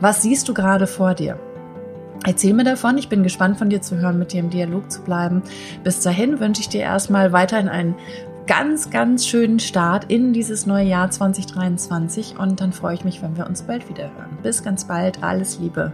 Was 0.02 0.22
siehst 0.22 0.48
du 0.48 0.54
gerade 0.54 0.88
vor 0.88 1.14
dir? 1.14 1.38
Erzähl 2.26 2.54
mir 2.54 2.64
davon. 2.64 2.98
Ich 2.98 3.10
bin 3.10 3.24
gespannt 3.24 3.58
von 3.58 3.70
dir 3.70 3.82
zu 3.82 3.98
hören, 3.98 4.18
mit 4.18 4.32
dir 4.32 4.40
im 4.40 4.50
Dialog 4.50 4.90
zu 4.92 5.02
bleiben. 5.02 5.42
Bis 5.84 6.02
dahin 6.02 6.40
wünsche 6.40 6.62
ich 6.62 6.70
dir 6.70 6.82
erstmal 6.82 7.34
weiterhin 7.34 7.68
einen 7.70 7.96
ganz, 8.48 8.90
ganz 8.90 9.28
schönen 9.28 9.60
Start 9.60 10.06
in 10.10 10.34
dieses 10.34 10.66
neue 10.66 10.86
Jahr 10.86 11.12
2023 11.12 12.40
und 12.40 12.62
dann 12.62 12.74
freue 12.74 12.96
ich 12.96 13.04
mich, 13.04 13.22
wenn 13.22 13.38
wir 13.38 13.46
uns 13.46 13.64
bald 13.64 13.90
wieder 13.90 14.04
hören. 14.04 14.38
Bis 14.42 14.64
ganz 14.64 14.86
bald. 14.86 15.22
Alles 15.22 15.60
Liebe. 15.60 15.92